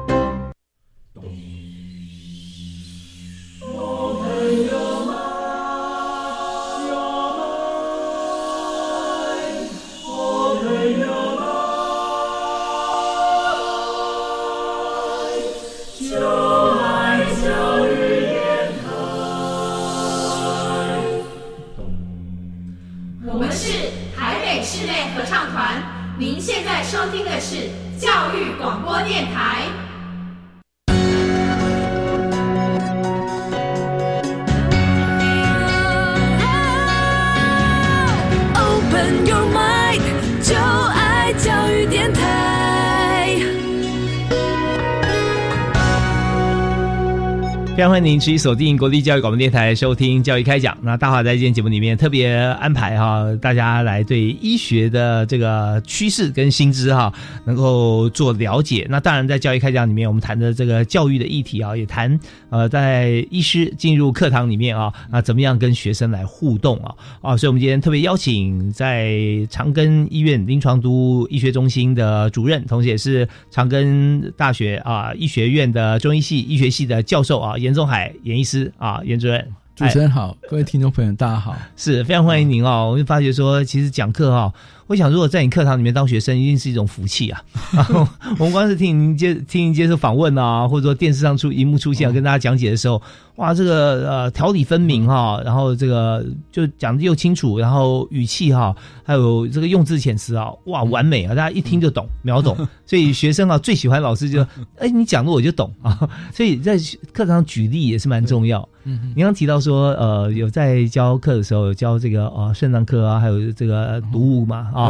[47.81, 50.77] 非常欢迎您持续锁定国立教育广播电台收听教育开讲。
[50.83, 57.11] 那大华在今天节目里面特别安排哈，大家来对医学的这个趋势跟薪资哈，
[57.43, 58.85] 能够做了解。
[58.87, 62.19] 那当然在教育开讲里面，我们谈的这个教育的议题啊，也谈
[62.51, 69.17] 呃，在医师进入课堂里面啊，那怎么样跟学生来互动啊啊，所以我们今天特别邀请在
[69.49, 77.70] 长庚医院临床都医学中心的主任，同时也是长庚大学啊医学院的中医系医学系的教授啊严。
[77.71, 82.89] 严仲海，严医师啊，严主任，主持人好，各位听众朋友，大家好，是非常欢迎您哦。
[82.91, 84.53] 我就发觉说，其实讲课哈，
[84.91, 87.41] 我想如果在你课堂里面当学生，一定是一种福气啊。
[87.71, 88.05] 然 后
[88.37, 93.01] 我们光是听您接听您接受访问啊，或者说电视上出荧幕出现，跟大家讲解的时候。
[93.37, 102.55] 哇，这个呃条理分明哈，然后这个就讲的又清楚，然后语气哈，还有这个用字遣词啊，哇，完美啊，大家一听就懂，秒懂。
[102.85, 104.45] 所以学生啊最喜欢老师就，
[104.77, 106.07] 哎，你讲的我就懂啊。
[106.31, 106.77] 所以在
[107.13, 108.67] 课堂举例也是蛮重要。
[108.83, 114.80] 嗯，你刚提到说，呃，有在教课的时候教这个啊肾脏科啊，还有这个读物嘛啊。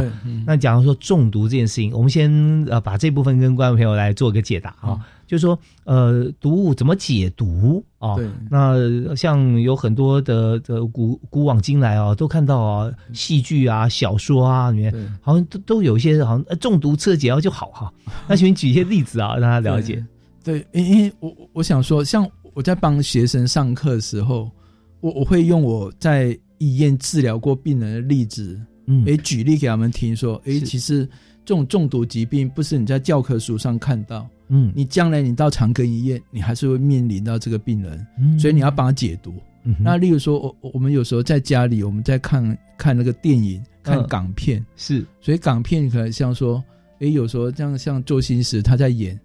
[0.45, 2.31] 那假如说中毒这件事情，我们先
[2.69, 4.99] 呃把这部分跟观众朋友来做个解答啊。
[5.27, 8.15] 就是说，呃，毒物怎么解毒啊？
[8.15, 17.93] 对，那像有很多的的古古往今来啊，都看到啊，戏剧啊、小说啊里面，好像都都有一些好像呃中毒吃了解药就好哈。
[18.27, 20.05] 那请你举一些例子啊，让他了解。
[20.43, 24.51] 对，因为我我想说，像我在帮学生上课的时候，
[24.99, 31.05] 我我会用我在医院治疗过病人的例子，嗯，诶，举例给他们听，说，诶，其实
[31.45, 34.27] 这种中毒疾病不是你在教科书上看到。
[34.53, 38.05] 嗯，你将来你到长庚医院，你还是会面临到这个病人，
[38.37, 39.33] 所以你要帮他解毒。
[39.79, 46.61] 那例如说，我我们有时候在家里，我们在看看那个电影，看港片，是，所以港片可能像说，
[46.99, 49.17] 哎，有时候像像周星驰他在演，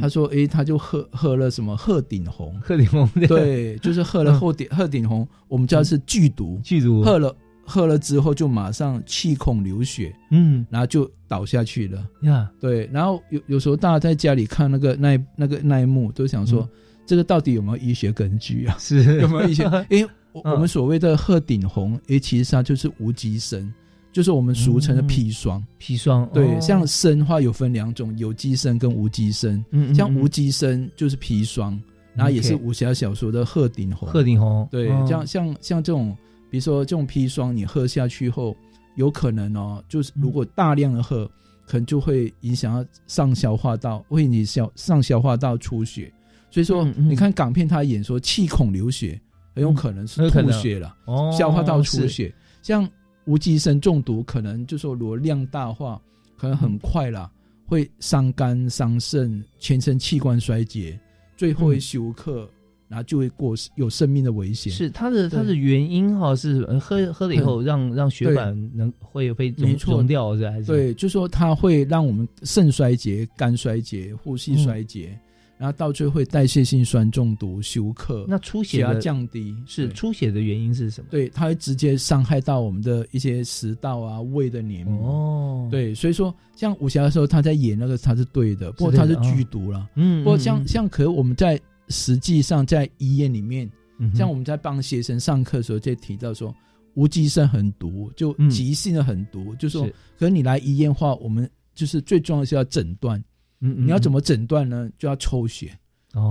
[0.00, 7.36] 他说，哎，他就喝喝了什么鹤顶红，鹤顶红，对，就是喝了鹤顶鹤顶红，我们叫是剧毒，剧毒，喝了。
[7.70, 12.50] 喝了之后就马上气孔流血，嗯，然后就倒下去了呀。
[12.58, 16.68] 对，然后有有时候大家在家里看那个 那那个那一幕，都想说
[17.06, 18.76] 这个到底有没有医学根据啊？
[18.80, 19.64] 是有没有医学？
[19.88, 23.66] 因为我们所谓的鹤顶红，诶，其实它就是无机砷，
[24.12, 25.64] 就是我们俗称的砒霜。
[25.80, 29.64] 砒霜对，像砷话有分两种，有机砷跟无机砷。
[29.70, 31.80] 嗯，像无机砷就是砒霜，
[32.14, 34.08] 然后也是武侠小说的鹤顶红。
[34.08, 36.16] 鹤顶红对，像像像这种。
[36.50, 38.56] 比如说这种砒霜，你喝下去后，
[38.96, 41.30] 有可能哦，就是如果大量的喝，
[41.66, 46.12] 可能就会影响上消化道，为你消上消化道出血。
[46.50, 49.20] 所以说，你看港片，他演说气孔流血，
[49.54, 50.96] 很有可能是吐血了，
[51.38, 52.34] 消化道出血。
[52.62, 52.86] 像
[53.24, 56.02] 无机砷中毒可能就说如果量大化，
[56.36, 57.30] 可能很快啦，
[57.66, 60.98] 会伤肝伤肾，全身器官衰竭，
[61.36, 62.50] 最后会休克。
[62.90, 64.72] 然后就会过有生命的危险。
[64.72, 70.64] 是它的它的原因哈，是喝喝了以后让让血管能会被没错溶掉是还是？
[70.64, 75.16] 对，就说它会让我们肾衰竭、肝衰竭、呼吸衰竭，
[75.56, 78.24] 然后到最后会代谢性酸中毒、休克。
[78.26, 81.06] 那出血的降低是出血的原因是什么？
[81.12, 85.08] 对，它会直接伤害到我们的一些食道啊、胃的黏膜。
[85.08, 89.88] 哦，对，所以说像武侠的时候他在演那个他是对的，不过他是剧毒了。
[89.94, 91.56] 嗯，不过像像可我们在。
[91.90, 93.70] 实际上，在医院里面，
[94.14, 96.54] 像我们在帮学生上课的时候，就提到说，
[96.94, 99.54] 无机砷很毒，就急性的很毒。
[99.56, 99.86] 就说，
[100.18, 103.22] 可是你来医院话，我们就是最重要是要诊断。
[103.60, 104.88] 嗯，你要怎么诊断呢？
[104.96, 105.76] 就要抽血。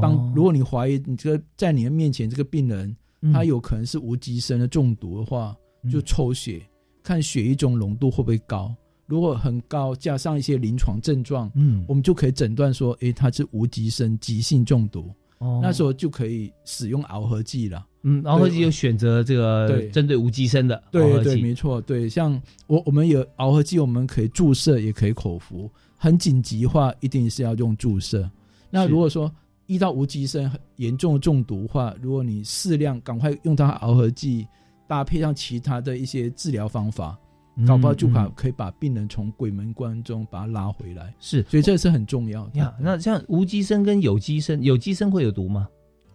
[0.01, 2.95] 当如果你怀疑你这个在你的面前这个病人，
[3.31, 5.55] 他有可能是无机砷的中毒的话，
[5.91, 6.61] 就抽血
[7.03, 8.73] 看血液中浓度会不会高。
[9.05, 15.11] 如果很高，加上一些临床症状，嗯，我们就可以诊断说，诶，他是无机砷急性中毒。
[15.61, 17.85] 那时候就可以使用螯合剂了。
[18.03, 22.07] 嗯，螯合剂就选择这个针对无机砷的对对，没错，对。
[22.07, 25.69] 像我我们有螯合剂，我们可以注射，也可以口服。
[25.95, 28.29] 很紧急的话，一定是要用注射。
[28.69, 29.29] 那如果说
[29.67, 34.47] 遇到无机砷严重的中毒话，如果你适量赶快用它螯合剂，
[34.87, 37.17] 搭配上其他的一些治疗方法。
[37.67, 42.73] 搞不好就把可以把病人从鬼门关中把他拉回来，是，所以这是很重要呀。
[42.79, 45.67] 那像无机砷跟有机砷，有机砷会有毒吗？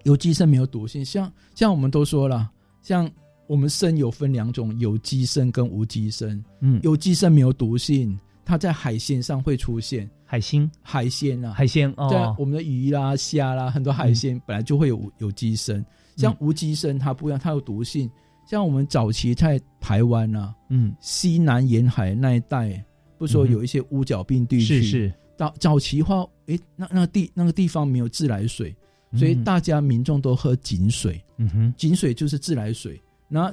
[0.05, 2.51] 有机砷没有毒性，像像我们都说了，
[2.83, 3.11] 像
[3.47, 6.43] 我们砷有分两种，有机砷跟无机砷。
[6.61, 15.85] 嗯，有机砷没有毒性，它在海鲜上会出现，海星、海鲜啊，海鲜哦，我们的鱼啦、虾啦，很多海鲜本来就会有有机砷，
[16.17, 18.11] 像无机砷它不一样，它有毒性。
[18.47, 22.85] 像我们早期在台湾啊，嗯，西南沿海那一带，
[23.19, 25.15] 不说有一些乌角病地区，是是。
[25.37, 28.75] 早早期话，诶，那那个地那个地方没有自来水，
[29.15, 31.21] 所以大家民众都喝井水。
[31.39, 33.01] 嗯哼，井水就是自来水。
[33.29, 33.53] 那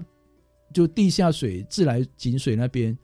[0.73, 2.95] 就地下水自来井水那边，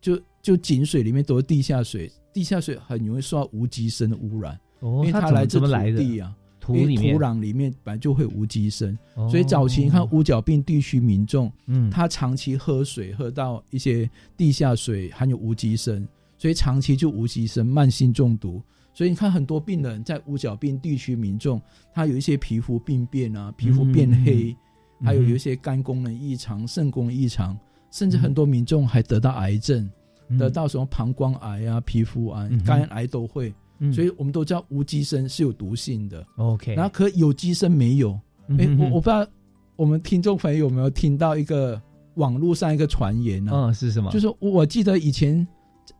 [0.00, 4.58] 就就井水里面都是地下水，地下水很容易受到无机砷的污染。
[4.80, 6.36] 哦，因为它来自土地啊。
[6.74, 8.96] 因为土壤里面本来就会无机砷，
[9.30, 16.06] 所以早期你看乌角病地区民众，嗯，他长期喝水喝到一些地下水含有无机砷，
[16.38, 18.62] 所以长期就无机砷慢性中毒。
[18.94, 21.60] 所以你看很多病人在乌角病地区民众，
[21.92, 24.56] 他有一些皮肤病变啊，皮肤变黑，
[25.04, 27.58] 还有有一些肝功能异常、肾功能异常，
[27.90, 29.90] 甚至很多民众还得到癌症，
[30.38, 33.54] 得到什么膀胱癌啊、皮肤癌、肝癌都会。
[33.92, 38.18] 所以我们都知道无机砷是有毒性的，OK，然后可有机砷没有。
[38.58, 39.26] 哎，我我不知道
[39.74, 41.80] 我们听众朋友有没有听到一个
[42.14, 43.52] 网络上一个传言呢？
[43.52, 44.10] 嗯，是什么？
[44.12, 45.46] 就是我记得以前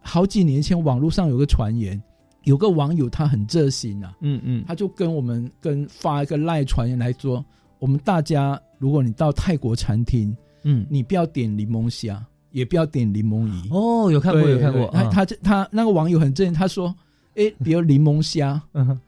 [0.00, 2.00] 好几年前网络上有个传言，
[2.44, 7.44] 有个网友他很热心啊，嗯嗯，他就跟我们跟发一个赖传言来说，
[7.78, 13.68] 我们大家如果你到泰国餐厅，嗯，你不要点柠檬虾，也不要点柠檬鱼。
[13.70, 16.94] 哦，有看过有看过，他他他那个网友很正，他说。
[17.36, 18.98] 哎，比如柠檬虾， 嗯，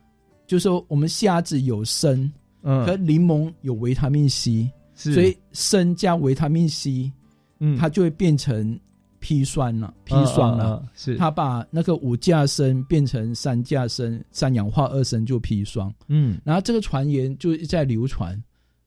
[0.47, 2.29] 就说我们虾子有砷，
[2.61, 7.11] 嗯，和柠檬有维他命 C，所以砷加维他命 C，
[7.59, 8.79] 嗯，它就会变成
[9.19, 11.17] 砒霜了，砒霜了，是。
[11.17, 18.41] 它把那个五价砷变成三价砷，三氧化二砷就砒霜，嗯，然后这个传言就在流传，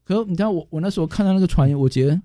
[0.05, 2.21] 可你知道我我那时候看到那个传言，我觉得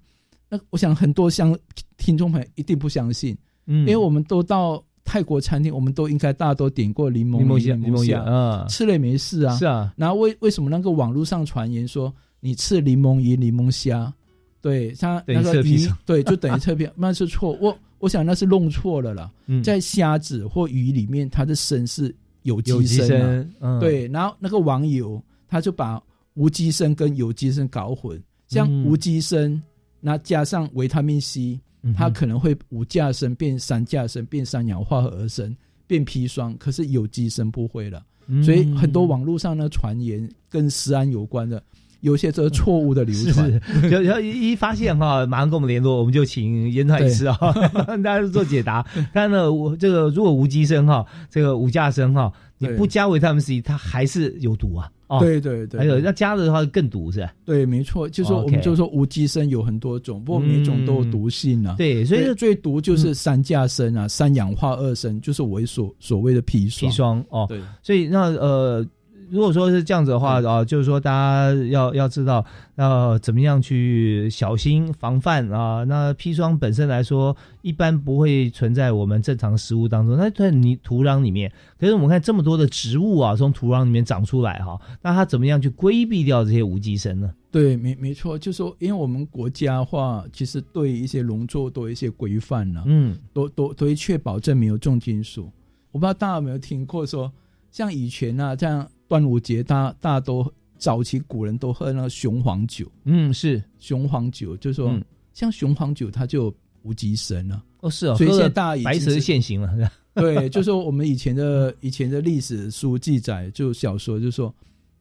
[0.49, 1.57] 那我想很多相
[1.97, 4.83] 听众朋友一定不相信，嗯，因为我们都到。
[5.07, 9.55] 泰国餐厅，我们都应该大家都点过柠檬虾，柠檬虾，嗯，吃了也没事啊。
[9.55, 14.13] 是啊，然后为为什么那个网络上传言说你吃柠檬鱼、柠檬虾，
[14.61, 17.57] 对，它那个鱼，对，就等于侧片， 那是错。
[17.61, 19.31] 我我想那是弄错了啦。
[19.63, 24.09] 在虾子或鱼里面，它的身是有机砷，对。
[24.09, 26.03] 然后那个网友他就把
[26.33, 29.57] 无机身跟有机身搞混，像无机砷，
[30.01, 31.57] 那加上维他命 C。
[31.95, 38.01] 它可能会五价砷变三价砷变三氧化合砷变砒霜，可是有机砷不会了。
[38.43, 41.63] 所以很多网络上的传言跟食安有关的，
[42.01, 43.49] 有些这是错误的流传。
[43.89, 47.37] 然后 一发现哈，马上跟我们联络，我们就请严传医师啊，
[48.03, 48.85] 大家做解答。
[49.13, 54.91] 但呢，我这个如果无机砷哈，这个五价砷哈，你不加维他命 C，它还是有毒啊。
[55.07, 57.33] 哦，对对对，还有要加的话更毒是吧？
[57.45, 61.75] 对，没错，就是说我们就说无机砷有很多种，不过每种都有毒性啊。
[61.77, 66.91] 对，所以最毒就是三价砷啊，三氧化二砷，就是我所所谓的砒霜。
[66.91, 68.85] 砒霜哦，对，所以那呃，
[69.29, 75.83] 如果说是这样子的话啊，就是说大家要要知道要怎么样去小心防范啊。
[75.83, 81.51] 那砒霜本身来说，一般不会存在我们正常食物当中，那在泥土壤里面。
[81.79, 87.33] 可是我们看这么多的植物啊，从土壤里面长出来哈，那它怎么样去规避掉这些无机砷呢？
[87.49, 95.49] 对，没没错，就说因为我们国家话，其实对一些农作都有一些规范了，嗯，都都都会确保证没有重金属。
[95.91, 97.31] 我不知道大家有没有听过说，
[97.71, 104.99] 像以前啊，像端午节，大大家都早期古人都喝那个雄黄酒，嗯，是雄黄酒，就说
[105.33, 106.53] 像雄黄酒，它就
[106.83, 107.63] 无极神了。
[107.79, 109.91] 哦，是哦，所以现在大家白蛇现形了。
[110.13, 114.53] 对，就说我们以前的以前的历史书记载，就小说就说，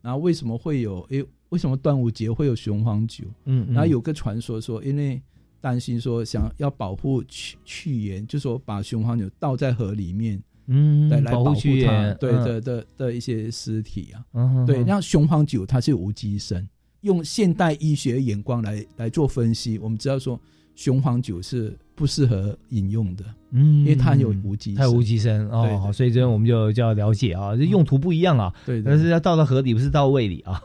[0.03, 1.01] 然后为什么会有？
[1.11, 3.25] 诶，为什么端午节会有雄黄酒？
[3.45, 5.21] 嗯，然后有个传说说，因为
[5.61, 10.41] 担心说想要保护去去盐，就说把雄黄酒倒在河里面。
[10.67, 11.53] 嗯，来保护
[11.85, 16.67] 它，对的的的一些尸体啊，嗯，对，那雄黄酒它是无机砷，
[17.03, 20.39] 用现代医学眼光来来做分析，我们知道说
[20.75, 30.61] 雄黄酒是不适合饮用的，嗯，因为它有无机，它有无机砷哦，好，所以这边我们就就要了解啊，这用途不一样啊，对，但是要倒到河里，不是倒胃里啊。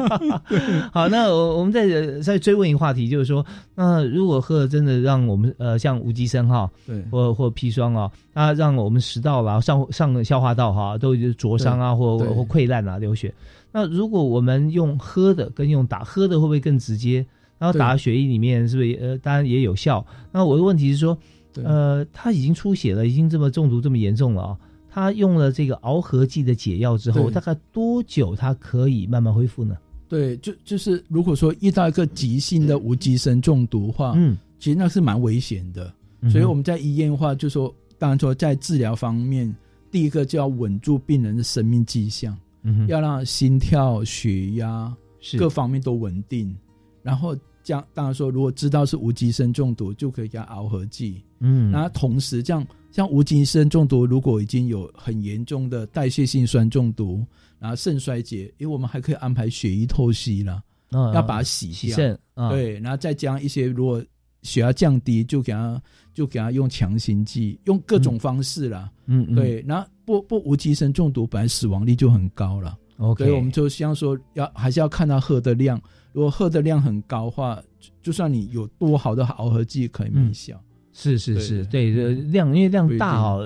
[0.90, 13.34] 好，那我我们再再追问一个话题，就是说，那如果喝了真的让我们呃像无机砷哈，对，或或砒霜啊，那让我们食道啦、上上消化道哈都灼伤啊，或或溃烂啊、流血。
[13.72, 17.24] 那如果我们用喝的跟用打，喝的会不会更直接？
[17.58, 20.04] 然后打血液里面是不是呃当然也有效？
[20.32, 21.16] 那我的问题是说，
[21.62, 24.58] 呃，他已经出血了，已经这么中毒这么严重了啊，
[24.90, 29.76] 他用了这个螯合剂的解药之后，大概多久他可以慢慢恢复呢？
[30.08, 35.92] 对，就就是如果说遇到一个急性的无机砷中毒的话，嗯，其实那是蛮危险的。
[36.30, 39.54] 所以我们在医院的话，就说当然说在治疗方面，
[39.90, 44.94] 第一个就要稳住病人的生命迹象，嗯，要让心跳、血压
[45.38, 46.56] 各方面都稳定，
[47.02, 47.36] 然后。
[47.62, 51.22] 这样当然说，如果知道是无机砷中毒，就可以给他熬合剂。
[51.40, 57.22] 嗯，然后同时，这样像无机砷中毒，如果已经有很严重的代谢性酸中毒，
[57.58, 62.18] 然后肾衰竭，因为我们还可以安排血液透析了，要把它洗洗肾。
[62.48, 64.02] 对，然后再加一些，如果
[64.42, 65.80] 血压降低，就给他
[66.14, 68.90] 就给他用强心剂，用各种方式啦。
[69.04, 72.76] 嗯，对，然后不不无机砷中毒本来死亡率就很高了。
[72.98, 75.80] OK，所以我们就希望说，要还是要看他喝的量。
[76.12, 77.62] 如果喝的量很高的话，
[78.02, 80.60] 就算你有多好的螯合剂，可以没效。
[80.92, 83.38] 是是是，对，量因为量大啊，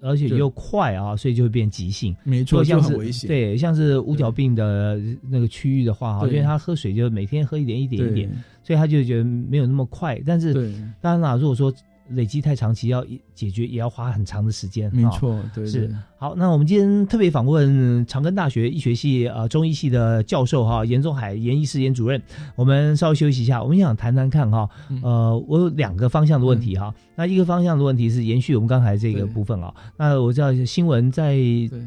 [0.00, 2.14] 而且又快啊，所以就会变急性。
[2.24, 3.26] 没错，像是。
[3.28, 5.00] 对，像是五角病的
[5.30, 8.28] 那个区域的话，因为他喝水就每天喝一点一点一点，
[8.64, 10.20] 所以他就觉得没有那么快。
[10.26, 10.52] 但是
[11.00, 11.72] 当然啦，如果说。
[12.10, 14.90] 累积太长期要解决，也要花很长的时间。
[14.94, 16.34] 没错，对，是好。
[16.34, 22.20] 那我们今天特别访问长庚大学医学系呃中医系的教授哈严宗海严医师严主任。
[22.54, 24.68] 我们稍微休息一下，我们想谈谈看哈。
[25.02, 26.94] 呃，我有两个方向的问题哈。
[27.14, 29.72] 那一个方向的问题是延续我们刚才这个部分啊。
[29.96, 31.36] 那我知道新闻在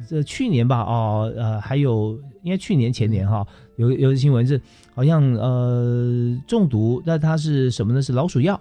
[0.08, 3.46] 这去年吧，哦呃，还有应该去年前年哈，
[3.76, 4.60] 有有的新闻是
[4.94, 8.02] 好像呃中毒，那它是什么呢？
[8.02, 8.60] 是老鼠药。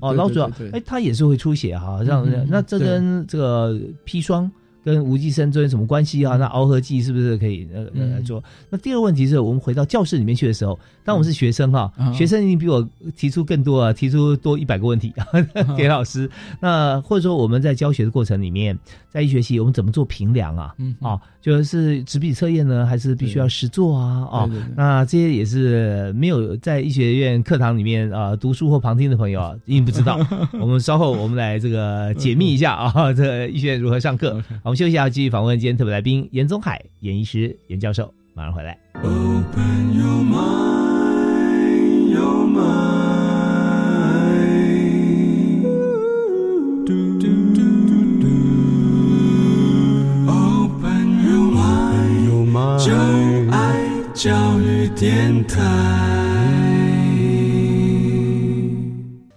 [0.00, 4.50] 哦，老鼠药，哎，它也是会出血哈，让那这跟这个砒霜
[4.84, 6.36] 跟无机砷之间什么关系啊？
[6.36, 8.42] 那螯合剂是不是可以呃来做？
[8.70, 15.12] 那第二个问题是我们回到教室里面去的时候，当我们是学生哈，学生一定比我提出更多啊，提出多一百个问题
[15.76, 16.28] 给老师。
[16.60, 18.78] 那或者说我们在教学的过程里面，
[19.10, 20.74] 在一学期我们怎么做评量啊？
[21.00, 21.20] 啊。
[21.42, 24.20] 就是纸笔测验呢，还是必须要实做啊？
[24.30, 30.24] 哦，那这些也是没有在医学院课堂里面啊读书或旁听的朋友啊，一定不知道。
[30.60, 34.40] 我们稍后我们来这个解密一下啊，这医学院如何上课？
[34.72, 38.78] 我们休息一下，继续访问今天特别来宾严宗海严医师严教授，马上回来。
[54.14, 56.11] 教育电台。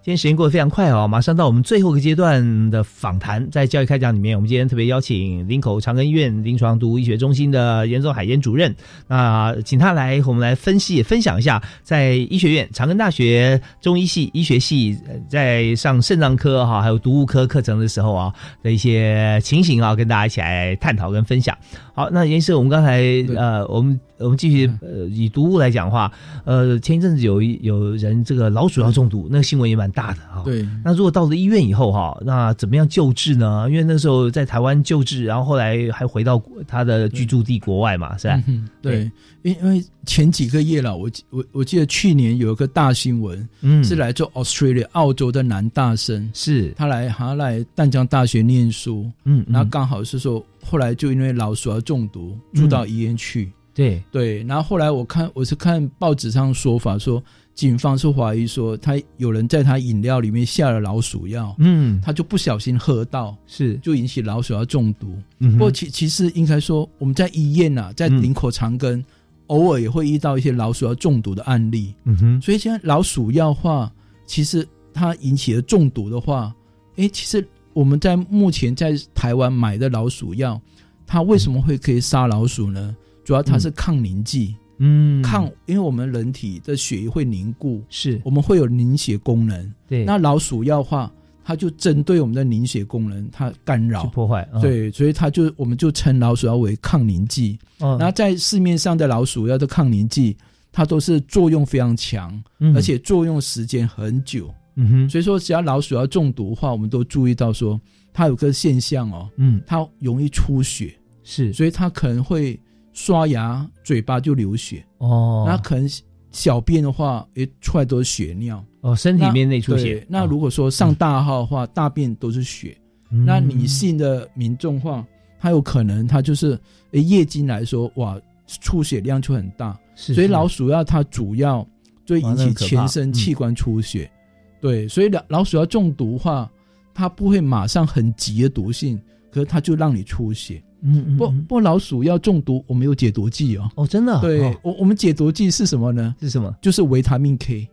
[0.06, 3.50] 今天时间过得非常快哦，马上到我们最后一个阶段的访谈。
[3.50, 8.76] 在教育开讲里面，我们今天特别邀请林口长庚医院临床毒物医学中心的严宗海严主任，
[9.08, 14.96] 那请他来和我们来分析、分享一下，在医学院长庚大学中医系医学系
[15.28, 18.32] 在上肾脏科哈，还有毒物科课程的时候啊
[18.62, 21.58] 的一些情形啊，跟大家一起来探讨跟分享。
[21.96, 23.02] 好，那严医生，我们刚才
[23.38, 26.12] 呃，我们我们继续呃，以毒物来讲话，
[26.44, 30.42] 呃，前一阵子有一有人这个老鼠药中毒，那个新闻也蛮大的哈。
[30.44, 30.68] 对。
[30.84, 33.66] 那如果到了医院以后哈，那怎么样救治呢？
[33.70, 38.44] 因为那时候在台湾救治，然后后来还回到他的居住地国外嘛，是吧？
[38.82, 39.10] 对，
[39.46, 46.74] 因因为前几个月了，我我我记得去年有一个大新闻，嗯，是来做 Australia 澳洲的男大生，是。
[46.76, 50.44] 他来他来淡江大学念书，嗯，然后刚好是说。
[50.68, 54.02] 后来就因为老鼠药中毒住到医院去，对。
[54.12, 57.24] 对，然后后来我看我是看报纸上说法说，
[57.54, 63.76] 警方是怀疑说他有人在他饮料里面下了老鼠药，嗯，他就不小心喝到，是。
[63.76, 65.16] 就引起老鼠药中毒。
[65.38, 69.04] 不过其其实应该说我们在医院呐，在林口长庚
[69.48, 73.92] 偶尔也会遇到一些老鼠药中毒的案例，嗯哼，所以现在老鼠药话，
[74.26, 76.56] 其实它引起的中毒的话，
[76.96, 77.46] 哎，其实。
[77.76, 80.58] 我们在目前在台湾买的老鼠药，
[81.06, 82.96] 它为什么会可以杀老鼠呢？
[83.26, 89.74] 主要它是抗凝剂，嗯，抗，因为我们人体的血液会凝固，是我们会有凝血功能。
[89.90, 91.12] 对，那老鼠药话，
[91.48, 94.50] 它就针对我们的凝血功能，它干扰、破坏。
[94.60, 97.60] 对，所以它就我们就称老鼠药为抗凝剂。
[97.78, 100.36] 然后在市面上的老鼠药的抗凝剂，
[100.72, 102.44] 它都是作用非常强，
[102.74, 104.52] 而且作用时间很久。
[104.78, 107.80] 嗯哼，所以说只要老鼠要中毒的话，我们都注意到说
[108.12, 110.94] 它有个现象哦，嗯，它容易出血，
[111.24, 112.60] 是，所以它可能会
[112.92, 114.84] 刷牙嘴巴就流血。
[114.98, 115.88] 哦，那可能
[116.36, 118.62] 小便的话也出来都是血尿。
[118.82, 120.06] 哦，身体面内出血。
[120.10, 122.78] 那如果说上大号的话，大便都是血，
[123.10, 125.06] 那女性的民众话，
[125.40, 126.60] 她有可能她就是
[126.92, 128.20] 月经来说哇
[128.62, 131.66] 出血量就很大，所以老鼠药它主要
[132.06, 134.12] 就引起全身器官出血。
[134.60, 136.52] 对，所以老老鼠药中毒话，
[136.94, 140.62] 它不会马上很急的毒性，可是它就让你出血。
[140.88, 143.68] 嗯，不不，老鼠要中毒，我们有解毒剂哦。
[143.76, 144.22] 哦，真的？
[144.22, 146.16] 对，我我们解毒剂是什么呢？
[146.22, 146.56] 是什么？
[146.62, 147.68] 就是维他命 K。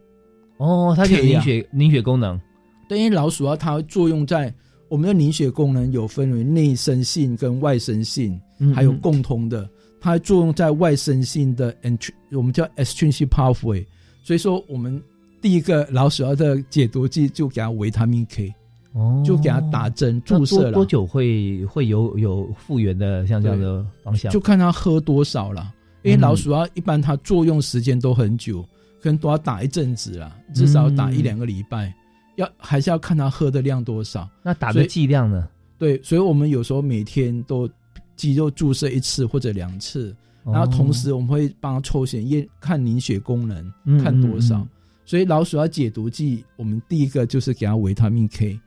[0.56, 2.40] 哦，它可以凝血凝血功能。
[2.88, 4.52] 对，因为老鼠药它作用在
[4.88, 8.40] 我们的凝血功能有分为内生性跟外生性，
[8.74, 9.68] 还有共通的，
[10.00, 13.84] 它作用在外生性的 ent，我们叫 extrinsic pathway。
[14.22, 15.02] 所以说我们。
[15.42, 18.54] 第一个老鼠药的解毒剂就给它维他命 K，
[18.92, 20.72] 哦，就给他打针注射了。
[20.72, 24.30] 多久会会有有复原的像这样的方向？
[24.32, 25.72] 就看他喝多少了。
[26.02, 28.60] 因为老鼠药一般它作用时间都很久，
[29.00, 31.94] 可能都要打一阵子啦，至少打一两个礼拜。
[32.36, 34.28] 要还是要看他喝的量多少。
[34.42, 35.48] 那打的剂量呢？
[35.78, 37.70] 对，所以我们有时候每天都
[38.16, 40.12] 肌肉注射一次或者两次，
[40.44, 43.72] 然后同时我们会帮他抽血验看凝血功能，
[44.02, 44.66] 看多少。
[45.04, 48.58] 所以老鼠要解毒剂，我们第一个就是给他维他命 K。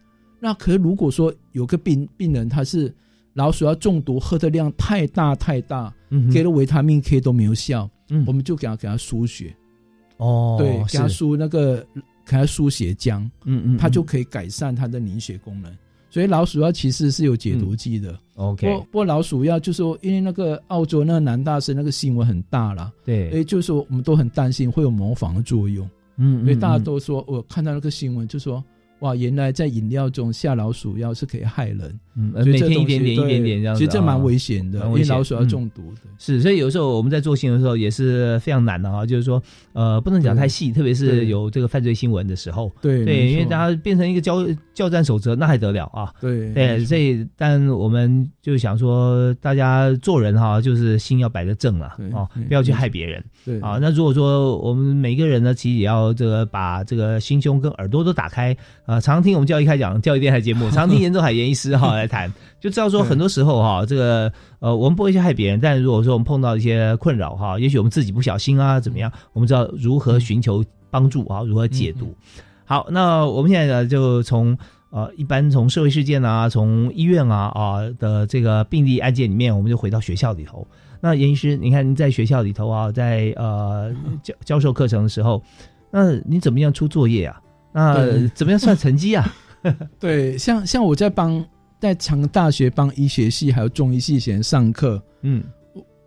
[0.46, 2.94] 那可是如果说有个病病人他是
[3.34, 9.52] 老鼠药中毒，喝的量太大太大，嗯给了维他命 K 都没有效，嗯我们就给他给他输血。
[10.18, 11.78] 哦，对，给他输那个
[12.24, 15.76] 给他输血浆，嗯嗯，他就可以改善他的凝血功能。
[16.12, 18.18] 所以老鼠药其实是有解毒剂的。
[18.36, 25.90] OK，不不过老鼠药就是说，因为那个澳洲那个男大生那个新闻很大了，对，哎，就是说我们都很担心会有模仿的作用。
[26.18, 28.64] 嗯，所以大家都说，我看到那个新闻就说，
[29.00, 36.02] 哇，原来在饮料中下老鼠药是可以害人，嗯，每天一点点一点点这样，其实这蛮危险的，因为老鼠要中毒的。
[36.18, 39.42] 是，所以有时候我们在做新闻的时候也是非常难的啊，就是说，
[39.74, 46.14] 呃，不能讲太细，特别是有这个犯罪新闻的时候，对对，因为大家变成一个交交战守则，那还得了啊？
[46.22, 53.24] 对对，所以但我们就想说，大家做人哈，就是心要摆得正了啊，不要去害别人。
[53.44, 53.60] 对。
[53.60, 58.56] 啊，那如果说我们每个人呢，其实也要这个把这个心胸跟耳朵都打开
[58.86, 72.14] 啊，常听我们教育开讲教育电台节目，常听严仲海严医师哈 来谈，就知道说很多时候哈，这个呃，我们不会去害别人，但如果说我们碰到一些困扰哈，也许我们自己不小心啊，怎么样，我们知道如何寻求帮助啊，如何解读。
[72.66, 74.58] 好，那我们现在呢，就从
[74.90, 80.68] 呃一般从社会事件啊，从医院啊啊的这个病例案件里面，我们就回到学校里头。
[81.02, 83.94] 那严医师，你看您在学校里头啊，在呃
[84.24, 85.44] 教教授课程的时候，
[85.92, 87.40] 那你怎么样出作业啊？
[87.72, 89.32] 那怎么样算成绩啊？
[90.00, 91.44] 对，像像我在帮
[91.86, 95.44] 在长大学帮医学系还有中医系学上课，嗯，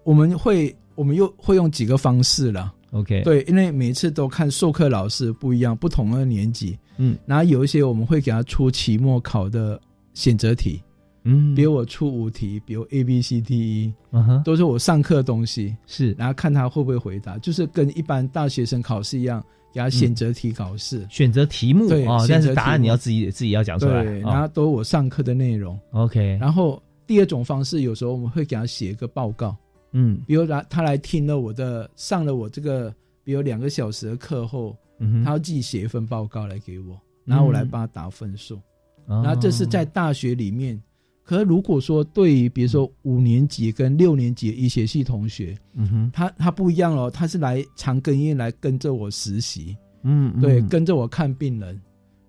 [0.03, 2.74] 我们会我们又会用几个方式了。
[2.91, 9.81] OK，对，因为每次都看授课老师不一样，不同的年级，嗯，然后有一些我们会给他出期末考的
[10.14, 10.83] 选择题。
[11.24, 19.45] 嗯，比如我出五题，比如 A B C D E，嗯哼，都是我上课的东西，是，然后看他会不会回答，就是跟一般大学生考试一样，
[19.79, 29.57] 给他选择题考试，选择题目，对啊，但是答案你要自己自己要讲出来，对，然后都是我上课的内容，OK，然后第二种方式，有时候我们会给他写一个报告，
[29.93, 38.57] 嗯，比如来他来听了我的上了我这个，比如两个小时的课后，嗯他要自己写一份报告来给我，然后我来帮他打分数。
[39.07, 40.79] 哦然后这是在大学里面。
[41.29, 51.79] 可是如果说对于比如说五年级跟六年级的医学系同学，嗯哼，他他不一样哦，他是来长庚医院来跟着我实习，嗯，嗯对，跟着我看病人，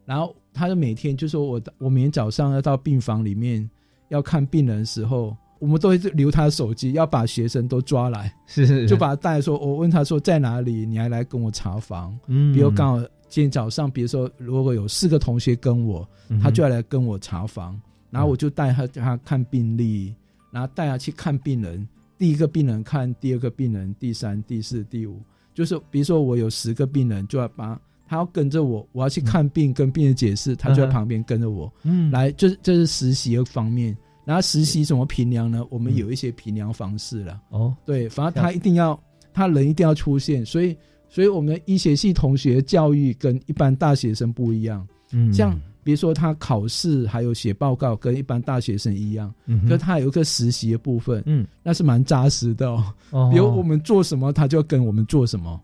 [0.04, 3.68] 然后他就每天就说我我每天早上要到病房里面
[4.10, 17.80] 要看病人的时候，我们都会留他的手机，要把学生都抓来，是是，就把他带来说，我问他说在哪里，你还来跟我查房，嗯，比如刚好今天早上，比如说如果有四个同学跟我，嗯他就要来跟我查房，
[18.10, 20.14] 然后我就带他他看病历，
[20.52, 21.88] 然后带他去看病人，
[22.18, 25.22] 第一个病人看，第二个病人，第三、第四、第五，
[25.54, 33.96] 就是比如说我有十个病人，就要把他要跟着我，我要去看病，跟病人解释，他就在旁边跟着我，嗯，来，这这是实习的方面。
[34.26, 35.66] 然后实习怎么评量呢？
[35.72, 37.42] 我们有一些评量方式了。
[37.50, 39.02] 哦，对，反正他一定要，
[39.34, 44.88] 他人一定要出现，所以，所以我们的医学系同学教育跟一般大学生不一样。
[45.14, 45.60] 嗯，像
[45.90, 52.94] 比如说他考试还有写报告，跟一般大学生一样，嗯哼可他有一个实习的部分，嗯，那是蛮扎实的哦。
[53.10, 55.60] 哦比如我们做什么，他就要跟我们做什么。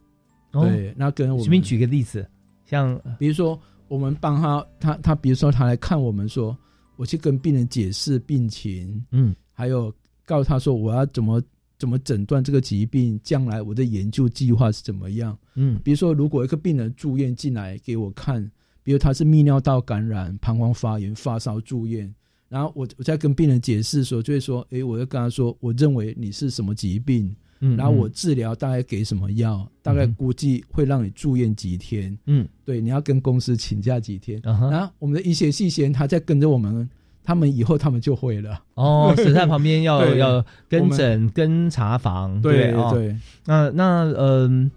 [0.54, 2.28] 哦对，那跟我们随便举个例子，
[2.66, 6.58] 像比如说我们帮他，他他比如说他来看我们说，
[6.96, 9.94] 我去跟病人解释病情，嗯，还有
[10.26, 11.40] 告诉他说我要怎么
[11.78, 15.38] 怎么诊断这个疾病，将来我的研究计划是怎么样。
[15.54, 18.50] 嗯，比如说如果一个病人住院进来给我看，
[18.86, 22.10] 比如他是泌尿道感染、膀胱发炎、发烧住院，
[22.48, 27.36] 然后我我在跟病人解释的时候，就会说，诶，我就跟他说，我认为你是什么疾病。
[27.62, 32.16] 嗯然后我治疗大概给什么药，大概估计会让你住院几天。
[32.26, 34.40] 嗯，对，你要跟公司请假几天。
[34.44, 36.88] 然后我们的医学系学他在跟着我们，
[37.24, 38.62] 他们以后他们就会了。
[38.74, 43.18] 哦， 是在旁边要要跟诊、跟查房，对对。
[43.46, 44.70] 那那嗯，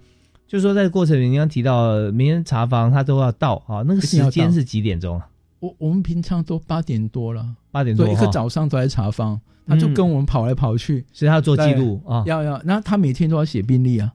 [0.49, 5.29] 就是说在过程里，你刚提到每天查房他都要到啊，那个时间是几点钟啊？
[5.61, 12.23] 我我们平常都八点多了，八点多对，一个早上都在查房，他就嗯跟我们跑来跑去，所以他要做记录啊。
[12.27, 14.11] 要要，然后他每天都要写病历啊，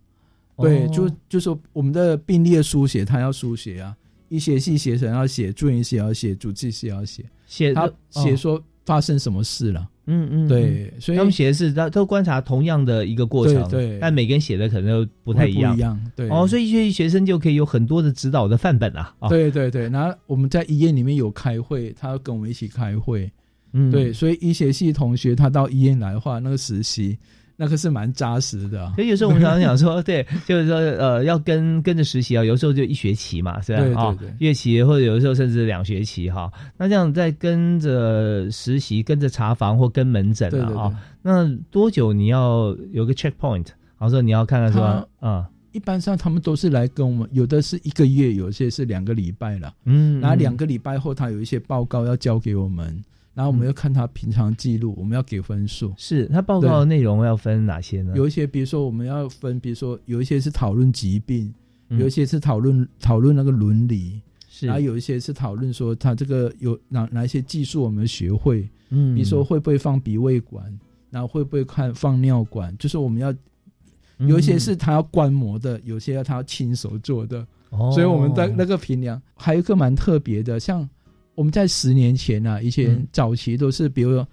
[0.58, 3.96] 对，哦就就说我们的病历的书写，他要书写啊，
[4.30, 14.00] 医学系学生要写，住院系要写，主治系要写，写他写说发生什么事了，嗯嗯，对嗯所以他们写的是都都观察同样的一个过程，对对。
[14.00, 16.30] 但每个人写的可能都不太一样，不一样对。
[16.30, 23.32] 哦，所以学学生就可以有很多的指导的范本啊，啊对对对，然后我们在医院里面有开会，他要跟我们一起开会，
[23.72, 23.90] 嗯。
[23.90, 27.18] 对，所以医学系同学他到医院来的话，那个实习
[27.56, 28.94] 那个是蛮扎实的啊。
[28.96, 33.80] 所以有时候我们常常讲说，对， 就是说，呃，要跟跟着实习啊，有时候就一学期嘛，是吧？
[33.80, 36.52] 对对啊对一学期或者有的时候甚至两学期哈。
[36.78, 43.68] 那这样在跟着实习、跟着查房或跟门诊对对啊啊，那多久你要有个 checkpoint？
[43.96, 49.74] 好说你要看看说，啊，一般上他们都是来跟我们，有的是一个月，有些是两个礼拜了。
[49.86, 53.02] 嗯然后两个礼拜后，他有一些报告要交给我们，
[53.34, 55.94] 然后我们要看他平常记录，我们要给分数。
[55.98, 58.14] 是他报告的内容要分哪些呢？
[58.16, 61.54] 有一些，比如说我们要分，比如说有一些是讨论疾病，
[61.90, 70.66] 嗯有一些是讨论讨论那个伦理，是然后有一些是讨论说他这个有哪哪一些技术我们学会，嗯比如说会不会放鼻胃管，
[71.10, 73.34] 然后会不会看放尿管，就是我们要。
[74.20, 80.88] 有一些是他要观摩的，有些要他要亲手做的，哦所以我们的那个评量还有一个蛮特别的，像
[81.36, 83.08] 我们在十年前啊，以前嗯。
[83.12, 84.28] 早期都是，比如说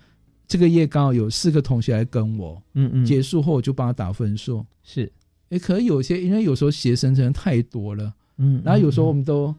[0.46, 5.10] 这个月刚好有四个同学来跟我，嗯嗯结束后我就帮他打分数，是，
[5.50, 9.54] 诶，可是有些因为有时候学生真的太多了，嗯然后有时候我们都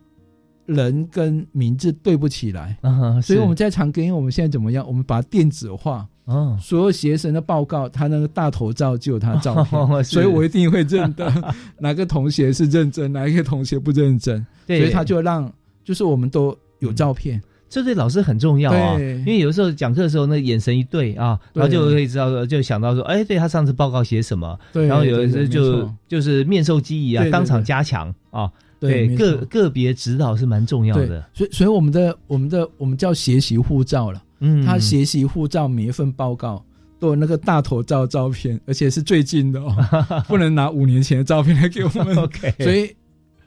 [0.65, 6.07] 人跟名字对不起来，啊，所以我们在长庚，因为我们现在怎么样，我们把它电子化。
[6.25, 11.33] 哦，所有学生的报告，他那个大头照就有他的照片， 哦所以我一定会认得
[11.79, 14.79] 哪个同学是认真，哪一个同学不认真，对。
[14.79, 15.51] 所以他就让
[15.83, 19.13] 就是我们都有照片，这对老师很重要啊，对。
[19.19, 34.65] 因为有时候讲课的时候，那眼神一对啊，然后就可以知道，就想到说，哎，对他上次报告写什么，对然后有的时候对对就就是面授机宜啊，当场加强啊，对没个个别指导是蛮重要的，，所以所以我们的我们的我们叫学习护照了，嗯。
[34.65, 36.63] 他学习护照每一份报告。
[36.99, 39.75] 都有那个大头照照片，而且是最近的哦，
[40.29, 42.13] 不能拿五年前的照片来给我们。
[42.15, 42.95] OK 所以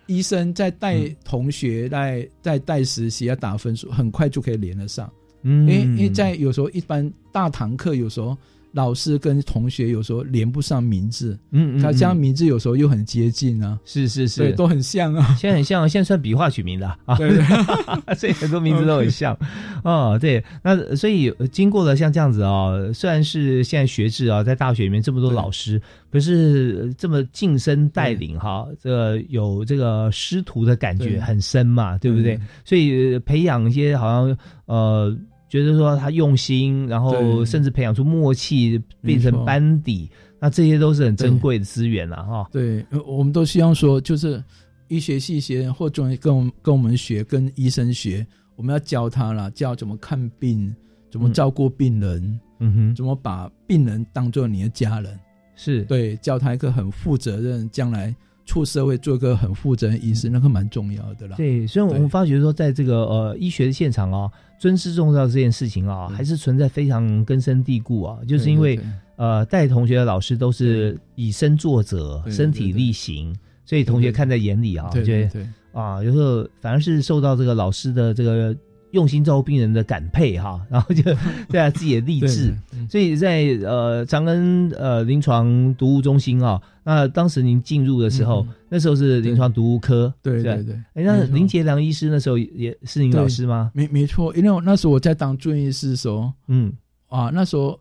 [0.06, 5.10] 医生在带同学在在带实习要打分数，很快就可以连得上。
[5.42, 8.36] 嗯因为因为在有时候一般大堂课有时候
[8.74, 17.30] 老师跟同学有时候连不上名字，嗯嗯，他这样名字有时候又很接近啊，是是是，对，都很像啊，现在很像，现在算笔画取名的 啊，对，
[18.18, 19.38] 所以很多名字都很像，
[19.84, 32.36] 哦，对，那所以经过了像这样子哦，虽然是现在学制啊，在大学里面这么多老师，可是这么晋升带领哈，这个有这个师徒的感觉很深嘛，对不对？
[32.64, 35.16] 所以培养一些好像呃。
[35.54, 42.48] 觉得说他用心，然后甚至培养出默契，变成班底，那这些都是很珍贵的资源了哈。
[42.50, 44.42] 对，我们都希望说，就是
[44.88, 48.26] 医学系学或中医跟我们跟我们学，跟医生学，
[48.56, 50.74] 我们要教他了，教怎么看病，
[51.08, 55.16] 怎么照顾病人，嗯哼，怎么把病人当做你的家人，
[55.54, 55.84] 是。
[55.84, 58.12] 对，教他一个很负责任，将来。
[58.44, 61.36] 出社会做个很负责任医师，那个蛮重要的啦。
[61.36, 68.18] 对，所以我们发觉说，在这个呃医学的现场啊，尊师重道这件事情啊，还是存在非常根深蒂固啊。
[68.28, 68.78] 就是因为
[69.16, 73.34] 呃带同学的老师都是以身作则、身体力行，
[73.64, 78.56] 所以同学看在眼里啊，觉得啊，有时候反而是受到这个老师的这个。
[78.94, 81.02] 用心照顾病人的感佩哈， 然后就
[81.48, 82.54] 对啊自己的励志，
[82.88, 90.74] 所以在呃长庚呃临床毒物中心啊，那当时您进入的时候，那时候是临床毒物科，对对对。
[90.92, 93.70] 哎，那林杰良医师那时候也是您老师吗？
[93.74, 96.72] 没没错，因为那时候我在当住院医师的时候，嗯。
[97.08, 97.78] 啊，那时候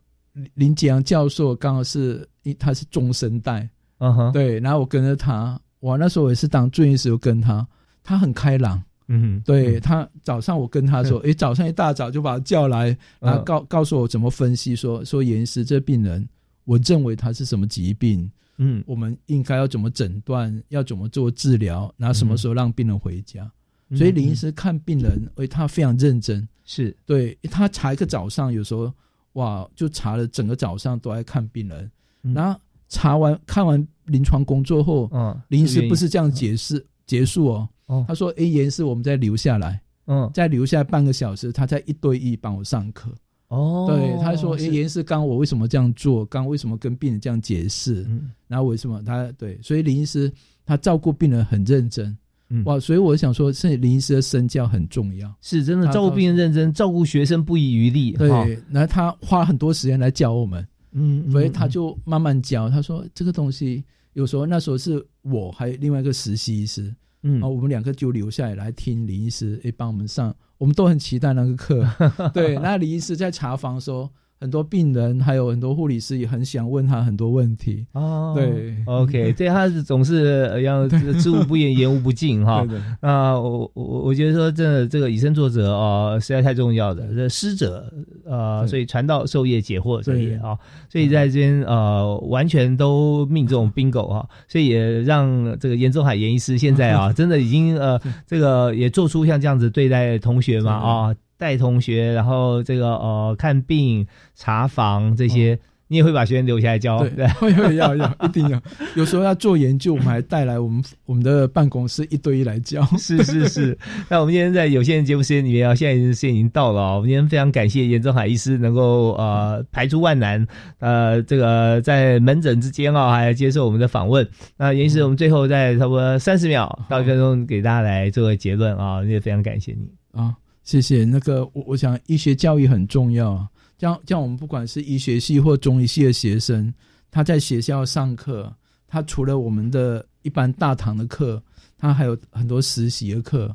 [0.54, 2.28] 林杰良教授刚好是
[2.60, 7.68] 他是中生代，嗯哼，对，然后我跟着他，哇，那时候我也是当住院医师，跟他，
[8.04, 8.82] 他很开朗。
[9.10, 16.28] 嗯，对他早上我跟他说，哎，早上一大早就把他叫来，然后告告诉我怎么分析，说说严师这病人，
[16.64, 23.52] 我认为他是什么疾病，嗯，我们应该要怎么诊断，要怎么做治疗，然后什么时候让病人回家。
[23.96, 26.96] 所以林医师看病人，哎，他非常认真，是。
[27.06, 28.92] 对他查一个早上，有时候
[29.34, 31.92] 哇，就查了整个早上都在看病人，
[32.22, 37.70] 然后查完看完临床工作后，嗯，林医师不是这样解释结束哦。
[38.08, 43.14] 他说：“A 严是我们再留下来，嗯，再留下半个小时，他在一对一帮我上课。
[43.54, 46.26] 哦，对，他说诶严师刚我为什么这样做？
[46.26, 48.04] 刚为什么跟病人这样解释？
[48.48, 49.60] 然后为什么他对？
[49.62, 50.32] 所以林医师
[50.66, 52.18] 他照顾病人很认真，
[52.66, 52.80] 哇！
[52.80, 58.14] 所以我想说，是林医师的身教很重要，是真的照顾病人认真，照顾学生不遗余力。
[58.14, 58.28] 对，
[58.72, 62.70] 然后他花很多时间来教我们，嗯，所以他就慢慢教。
[62.70, 63.84] 他说这个东西
[64.14, 66.94] 有时候那时候是我还有另外一个实习医师。”
[67.24, 71.86] 嗯，啊，我们两个就留下来来听李医师诶帮我们上，我们都很期待那个课。
[72.34, 74.12] 对，那李医师在查房说。
[74.44, 78.34] 很多病人还有很多护理师也很想问他很多问题哦。
[78.36, 82.68] 对，OK，这他是总是要知无不言，言无不尽哈。
[83.02, 87.08] 那我我我觉得说，真的这个以身作则啊，实在太重要的。
[87.16, 87.90] 这师者
[88.26, 101.16] 呃，所以传道授业解惑所以啊，所以在这边呃，完全都命中 bingo 啊，所以也让这个严仲海严医师现在啊， 真的已经呃，这个也做出像这样子对待同学嘛啊。
[101.44, 107.06] 带同学，然后这个呃看病、查房这些，你也会把学生留下来教？
[107.10, 108.62] 对，会会要要一定要。
[108.96, 112.82] 有时候要做研究，我们还带来我们我们的办公室一对一来教。
[112.98, 113.78] 是是是。
[114.08, 116.96] 那我们今天在有限的节目时间里面啊，现在时间已经到了啊。
[116.96, 120.48] 我们今天非常感谢严正海医师能够呃排除万难，
[120.80, 124.26] 呃这个在门诊之间啊，还接受我们的访问。
[124.56, 130.34] 那严医师，我们最后在差不多三十秒到一分钟，给大家来做个结论啊，也非常感谢你啊。
[130.64, 136.74] 谢谢那个我我想医学教育很重要啊，像像我们不管是医学系或中医系的学生，
[137.12, 138.54] 他在学校上课，
[138.88, 141.44] 他除了我们的一般大堂的课，
[141.78, 143.48] 他还有很多实习的课。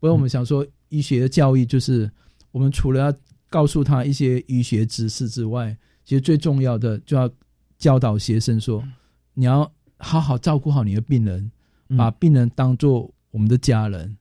[0.00, 2.10] 不过我们想说，医学的教育就是
[2.50, 7.30] 我们除了要告诉他一些医学知识之外，其实最重要的就要
[7.78, 8.82] 教导学生说，
[9.34, 11.50] 你要好好照顾好你的病人，
[11.96, 14.16] 把病人当做我们的家人。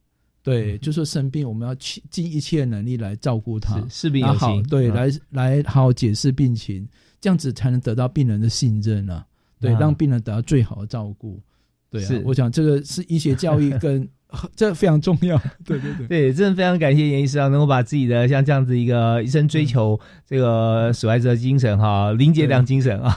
[0.46, 4.62] 对，就说生病，我们要尽尽一切能力来照顾他，是病有好。
[4.62, 6.88] 对，来来好好解释病情，
[7.20, 9.26] 这样子才能得到病人的信任啊。
[9.60, 11.42] 对，让病人得到最好的照顾。
[11.90, 14.08] 对啊，我想这个是医学教育跟。
[14.56, 19.98] 这非常重要， 对对对，对，真的非常感谢严医师啊，能够把自己的像这样子一个一生追求
[20.28, 23.16] 这个守爱者精神哈，林杰良精神 啊，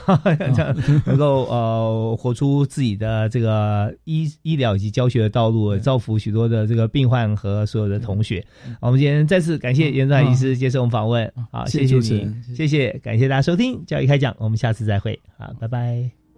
[0.55, 8.45] 这样能够呃活出自己的这个医医疗以及教学的道路，造福许多的这个病患和所有的同学。
[8.79, 16.28] 我们今天再次感谢严正医师接受我们访问，好，谢谢你，谢谢，感谢大家收听教育开讲，我们下次再会，好，拜拜。